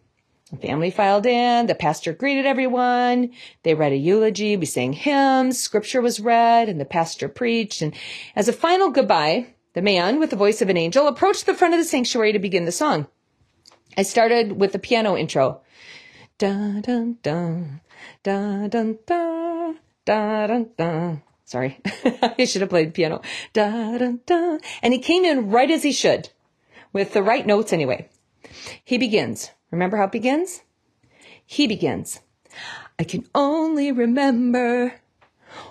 The 0.52 0.58
family 0.58 0.90
filed 0.90 1.26
in. 1.26 1.66
The 1.66 1.74
pastor 1.74 2.12
greeted 2.12 2.46
everyone. 2.46 3.32
They 3.64 3.74
read 3.74 3.92
a 3.92 3.96
eulogy. 3.96 4.56
We 4.56 4.66
sang 4.66 4.92
hymns. 4.92 5.60
Scripture 5.60 6.00
was 6.00 6.20
read 6.20 6.68
and 6.68 6.80
the 6.80 6.84
pastor 6.84 7.28
preached. 7.28 7.82
And 7.82 7.94
as 8.36 8.46
a 8.46 8.52
final 8.52 8.90
goodbye, 8.90 9.54
the 9.72 9.82
man 9.82 10.20
with 10.20 10.30
the 10.30 10.36
voice 10.36 10.62
of 10.62 10.68
an 10.68 10.76
angel 10.76 11.08
approached 11.08 11.46
the 11.46 11.54
front 11.54 11.74
of 11.74 11.80
the 11.80 11.84
sanctuary 11.84 12.32
to 12.32 12.38
begin 12.38 12.64
the 12.64 12.72
song. 12.72 13.08
I 13.96 14.02
started 14.02 14.60
with 14.60 14.72
the 14.72 14.78
piano 14.78 15.16
intro. 15.16 15.62
Da 16.38 16.80
dun 16.80 17.16
dun, 17.22 17.80
da 18.22 18.68
dun 18.68 18.98
dun, 19.06 19.78
da 20.04 20.46
dun 20.46 20.70
dun. 20.76 21.22
Sorry, 21.44 21.80
I 22.38 22.44
should 22.44 22.60
have 22.60 22.70
played 22.70 22.94
piano. 22.94 23.22
Da 23.52 23.96
dun 23.98 24.20
dun. 24.26 24.60
And 24.82 24.92
he 24.92 24.98
came 24.98 25.24
in 25.24 25.50
right 25.50 25.70
as 25.70 25.82
he 25.82 25.92
should, 25.92 26.28
with 26.92 27.14
the 27.14 27.22
right 27.22 27.46
notes 27.46 27.72
anyway. 27.72 28.08
He 28.84 28.98
begins. 28.98 29.50
Remember 29.70 29.96
how 29.96 30.04
it 30.04 30.12
begins? 30.12 30.62
He 31.44 31.66
begins. 31.66 32.20
I 32.98 33.04
can 33.04 33.26
only 33.34 33.92
remember 33.92 35.00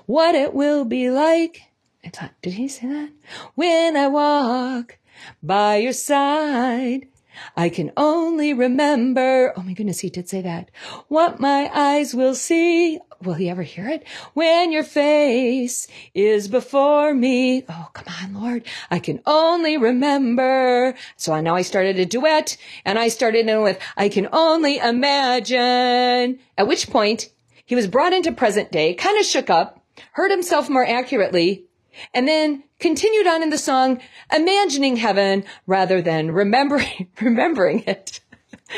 what 0.06 0.36
it 0.36 0.54
will 0.54 0.86
be 0.86 1.10
like. 1.10 1.62
I 2.04 2.10
thought, 2.10 2.34
did 2.42 2.54
he 2.54 2.68
say 2.68 2.88
that? 2.88 3.10
When 3.56 3.98
I 3.98 4.08
walk 4.08 5.00
by 5.42 5.78
your 5.78 5.94
side 5.94 7.08
I 7.56 7.70
can 7.70 7.92
only 7.98 8.54
remember, 8.54 9.54
oh 9.56 9.64
my 9.64 9.74
goodness, 9.74 10.00
he 10.00 10.10
did 10.10 10.30
say 10.30 10.42
that. 10.42 10.72
What 11.08 11.40
my 11.40 11.70
eyes 11.74 12.14
will 12.14 12.36
see. 12.36 13.00
Will 13.22 13.34
he 13.34 13.50
ever 13.50 13.64
hear 13.64 13.88
it? 13.88 14.06
When 14.34 14.72
your 14.72 14.84
face 14.84 15.88
is 16.14 16.48
before 16.48 17.14
me. 17.14 17.64
Oh, 17.70 17.90
come 17.94 18.14
on, 18.22 18.42
Lord. 18.42 18.66
I 18.92 19.00
can 19.00 19.22
only 19.26 19.78
remember. 19.78 20.96
So 21.16 21.40
now 21.40 21.56
I 21.56 21.62
started 21.62 21.98
a 21.98 22.06
duet 22.06 22.58
and 22.84 23.00
I 23.00 23.08
started 23.08 23.48
in 23.48 23.62
with, 23.62 23.80
I 23.98 24.10
can 24.10 24.28
only 24.32 24.78
imagine. 24.78 26.40
At 26.58 26.68
which 26.68 26.90
point 26.90 27.30
he 27.66 27.76
was 27.76 27.88
brought 27.88 28.14
into 28.14 28.32
present 28.32 28.72
day, 28.72 28.94
kind 28.94 29.20
of 29.20 29.26
shook 29.26 29.50
up, 29.50 29.84
heard 30.12 30.32
himself 30.32 30.70
more 30.70 30.86
accurately, 30.86 31.66
and 32.14 32.28
then 32.28 32.64
continued 32.80 33.28
on 33.28 33.44
in 33.44 33.50
the 33.50 33.58
song, 33.58 34.00
imagining 34.34 34.98
heaven 34.98 35.44
rather 35.68 36.02
than 36.02 36.32
remembering, 36.32 37.10
remembering 37.22 37.84
it. 37.88 38.20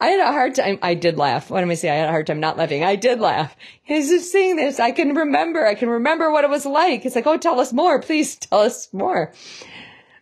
I 0.00 0.08
had 0.08 0.20
a 0.20 0.32
hard 0.32 0.54
time. 0.54 0.78
I 0.82 0.94
did 0.94 1.16
laugh. 1.16 1.50
What 1.50 1.62
am 1.62 1.70
I 1.70 1.74
saying? 1.74 1.94
I 1.94 1.98
had 1.98 2.08
a 2.08 2.12
hard 2.12 2.26
time 2.26 2.40
not 2.40 2.56
laughing. 2.56 2.84
I 2.84 2.96
did 2.96 3.20
laugh. 3.20 3.56
He's 3.82 4.08
just 4.08 4.32
seeing 4.32 4.56
this. 4.56 4.80
I 4.80 4.90
can 4.90 5.14
remember. 5.14 5.66
I 5.66 5.74
can 5.74 5.88
remember 5.88 6.30
what 6.30 6.44
it 6.44 6.50
was 6.50 6.66
like. 6.66 7.04
It's 7.04 7.14
like, 7.14 7.26
oh, 7.26 7.36
tell 7.36 7.60
us 7.60 7.72
more. 7.72 8.00
Please 8.00 8.36
tell 8.36 8.60
us 8.60 8.92
more. 8.92 9.32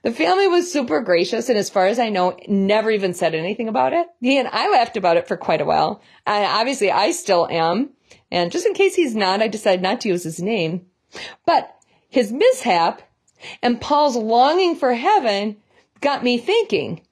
The 0.03 0.12
family 0.12 0.47
was 0.47 0.71
super 0.71 1.01
gracious. 1.01 1.49
And 1.49 1.59
as 1.59 1.71
far 1.71 1.87
as 1.87 1.99
I 1.99 2.11
know, 2.11 2.37
never 2.49 2.90
even 2.90 3.14
said 3.14 3.35
anything 3.35 3.69
about 3.69 3.92
it. 3.92 4.07
He 4.21 4.38
and 4.38 4.49
I 4.53 4.71
laughed 4.71 4.97
about 4.97 5.16
it 5.16 5.27
for 5.27 5.37
quite 5.37 5.61
a 5.61 5.64
while. 5.64 6.03
And 6.27 6.45
obviously 6.45 6.90
I 6.90 7.11
still 7.11 7.49
am. 7.51 7.90
And 8.31 8.53
just 8.53 8.66
in 8.66 8.75
case 8.75 8.95
he's 8.95 9.16
not, 9.16 9.42
I 9.42 9.49
decided 9.49 9.83
not 9.83 10.01
to 10.03 10.09
use 10.09 10.25
his 10.25 10.40
name. 10.40 10.87
But 11.45 11.73
his 12.09 12.33
mishap 12.33 13.03
and 13.62 13.81
Paul's 13.81 14.16
longing 14.16 14.77
for 14.77 14.95
heaven 14.95 15.57
got 16.01 16.25
me 16.25 16.38
thinking. 16.38 17.03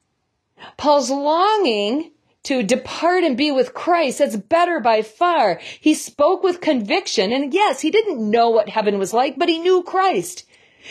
Paul's 0.77 1.11
longing 1.11 2.11
to 2.45 2.63
depart 2.63 3.25
and 3.25 3.37
be 3.37 3.51
with 3.51 3.75
Christ. 3.75 4.19
That's 4.19 4.37
better 4.37 4.81
by 4.81 5.03
far. 5.03 5.61
He 5.81 5.95
spoke 5.95 6.43
with 6.43 6.61
conviction. 6.61 7.33
And 7.33 7.53
yes, 7.53 7.81
he 7.81 7.91
didn't 7.91 8.31
know 8.31 8.51
what 8.51 8.69
heaven 8.69 8.99
was 8.99 9.13
like, 9.13 9.39
but 9.39 9.49
he 9.49 9.59
knew 9.59 9.83
Christ. 9.83 10.45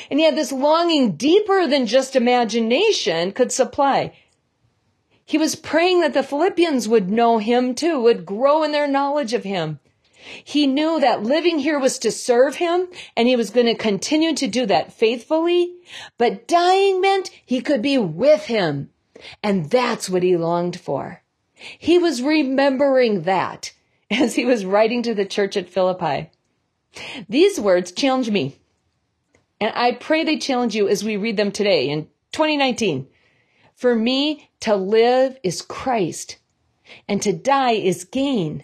And 0.09 0.19
he 0.19 0.25
had 0.25 0.35
this 0.35 0.51
longing 0.51 1.15
deeper 1.15 1.67
than 1.67 1.85
just 1.85 2.15
imagination 2.15 3.31
could 3.31 3.51
supply. 3.51 4.13
He 5.25 5.37
was 5.37 5.55
praying 5.55 6.01
that 6.01 6.13
the 6.13 6.23
Philippians 6.23 6.87
would 6.87 7.09
know 7.09 7.37
him 7.37 7.75
too, 7.75 8.01
would 8.01 8.25
grow 8.25 8.63
in 8.63 8.71
their 8.71 8.87
knowledge 8.87 9.33
of 9.33 9.43
him. 9.43 9.79
He 10.43 10.67
knew 10.67 10.99
that 10.99 11.23
living 11.23 11.59
here 11.59 11.79
was 11.79 11.99
to 11.99 12.11
serve 12.11 12.55
him 12.55 12.87
and 13.15 13.27
he 13.27 13.35
was 13.35 13.49
going 13.49 13.65
to 13.65 13.75
continue 13.75 14.33
to 14.35 14.47
do 14.47 14.65
that 14.65 14.93
faithfully, 14.93 15.73
but 16.17 16.47
dying 16.47 17.01
meant 17.01 17.29
he 17.45 17.61
could 17.61 17.81
be 17.81 17.97
with 17.97 18.45
him. 18.45 18.89
And 19.41 19.69
that's 19.69 20.09
what 20.09 20.23
he 20.23 20.37
longed 20.37 20.79
for. 20.79 21.21
He 21.53 21.97
was 21.97 22.21
remembering 22.21 23.23
that 23.23 23.73
as 24.11 24.35
he 24.35 24.45
was 24.45 24.65
writing 24.65 25.03
to 25.03 25.13
the 25.13 25.25
church 25.25 25.57
at 25.57 25.69
Philippi. 25.69 26.29
These 27.27 27.59
words 27.59 27.91
challenge 27.91 28.29
me. 28.29 28.59
And 29.59 29.73
I 29.75 29.93
pray 29.93 30.23
they 30.23 30.37
challenge 30.37 30.75
you 30.75 30.87
as 30.87 31.03
we 31.03 31.17
read 31.17 31.37
them 31.37 31.51
today 31.51 31.89
in 31.89 32.05
2019. 32.33 33.07
For 33.75 33.95
me, 33.95 34.49
to 34.61 34.75
live 34.75 35.37
is 35.43 35.61
Christ 35.61 36.37
and 37.07 37.21
to 37.21 37.33
die 37.33 37.73
is 37.73 38.03
gain. 38.03 38.63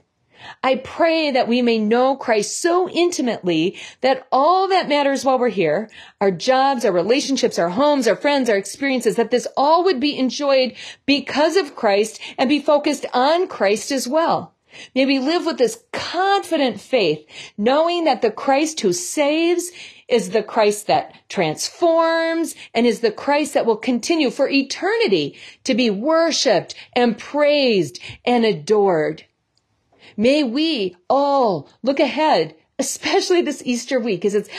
I 0.63 0.75
pray 0.75 1.31
that 1.31 1.47
we 1.47 1.61
may 1.61 1.77
know 1.77 2.15
Christ 2.15 2.61
so 2.61 2.89
intimately 2.89 3.77
that 4.01 4.27
all 4.31 4.67
that 4.69 4.89
matters 4.89 5.25
while 5.25 5.39
we're 5.39 5.49
here, 5.49 5.89
our 6.21 6.31
jobs, 6.31 6.85
our 6.85 6.91
relationships, 6.91 7.59
our 7.59 7.69
homes, 7.69 8.07
our 8.07 8.15
friends, 8.15 8.49
our 8.49 8.57
experiences, 8.57 9.15
that 9.15 9.31
this 9.31 9.47
all 9.57 9.83
would 9.83 9.99
be 9.99 10.17
enjoyed 10.17 10.75
because 11.05 11.55
of 11.55 11.75
Christ 11.75 12.19
and 12.37 12.49
be 12.49 12.59
focused 12.59 13.05
on 13.13 13.47
Christ 13.47 13.91
as 13.91 14.07
well. 14.07 14.53
May 14.93 15.05
we 15.05 15.19
live 15.19 15.45
with 15.45 15.57
this 15.57 15.83
confident 15.91 16.79
faith, 16.79 17.25
knowing 17.57 18.03
that 18.05 18.21
the 18.21 18.31
Christ 18.31 18.81
who 18.81 18.93
saves 18.93 19.71
is 20.07 20.29
the 20.29 20.43
Christ 20.43 20.87
that 20.87 21.15
transforms 21.29 22.55
and 22.73 22.85
is 22.85 22.99
the 22.99 23.11
Christ 23.11 23.53
that 23.53 23.65
will 23.65 23.77
continue 23.77 24.29
for 24.29 24.49
eternity 24.49 25.37
to 25.63 25.73
be 25.73 25.89
worshiped 25.89 26.75
and 26.93 27.17
praised 27.17 27.99
and 28.25 28.45
adored. 28.45 29.25
May 30.19 30.43
we 30.43 30.97
all 31.09 31.69
look 31.81 32.01
ahead, 32.01 32.53
especially 32.77 33.41
this 33.41 33.63
Easter 33.63 34.01
week 34.01 34.25
as 34.25 34.35
it's 34.35 34.49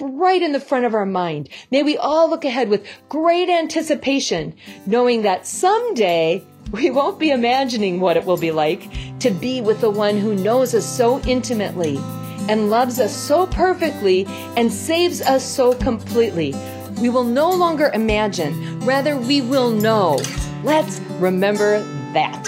right 0.00 0.42
in 0.42 0.50
the 0.50 0.58
front 0.58 0.84
of 0.84 0.94
our 0.94 1.06
mind. 1.06 1.48
May 1.70 1.84
we 1.84 1.96
all 1.96 2.28
look 2.28 2.44
ahead 2.44 2.68
with 2.68 2.84
great 3.08 3.48
anticipation, 3.48 4.52
knowing 4.84 5.22
that 5.22 5.46
someday 5.46 6.44
we 6.72 6.90
won't 6.90 7.20
be 7.20 7.30
imagining 7.30 8.00
what 8.00 8.16
it 8.16 8.24
will 8.24 8.36
be 8.36 8.50
like 8.50 8.90
to 9.20 9.30
be 9.30 9.60
with 9.60 9.80
the 9.80 9.90
one 9.90 10.18
who 10.18 10.34
knows 10.34 10.74
us 10.74 10.84
so 10.84 11.20
intimately 11.20 11.98
and 12.48 12.68
loves 12.68 12.98
us 12.98 13.16
so 13.16 13.46
perfectly 13.46 14.26
and 14.56 14.72
saves 14.72 15.22
us 15.22 15.44
so 15.44 15.72
completely. 15.74 16.52
We 17.00 17.10
will 17.10 17.22
no 17.22 17.52
longer 17.52 17.92
imagine, 17.94 18.80
rather, 18.80 19.16
we 19.16 19.40
will 19.40 19.70
know. 19.70 20.18
Let's 20.64 20.98
remember 21.20 21.84
that. 22.12 22.44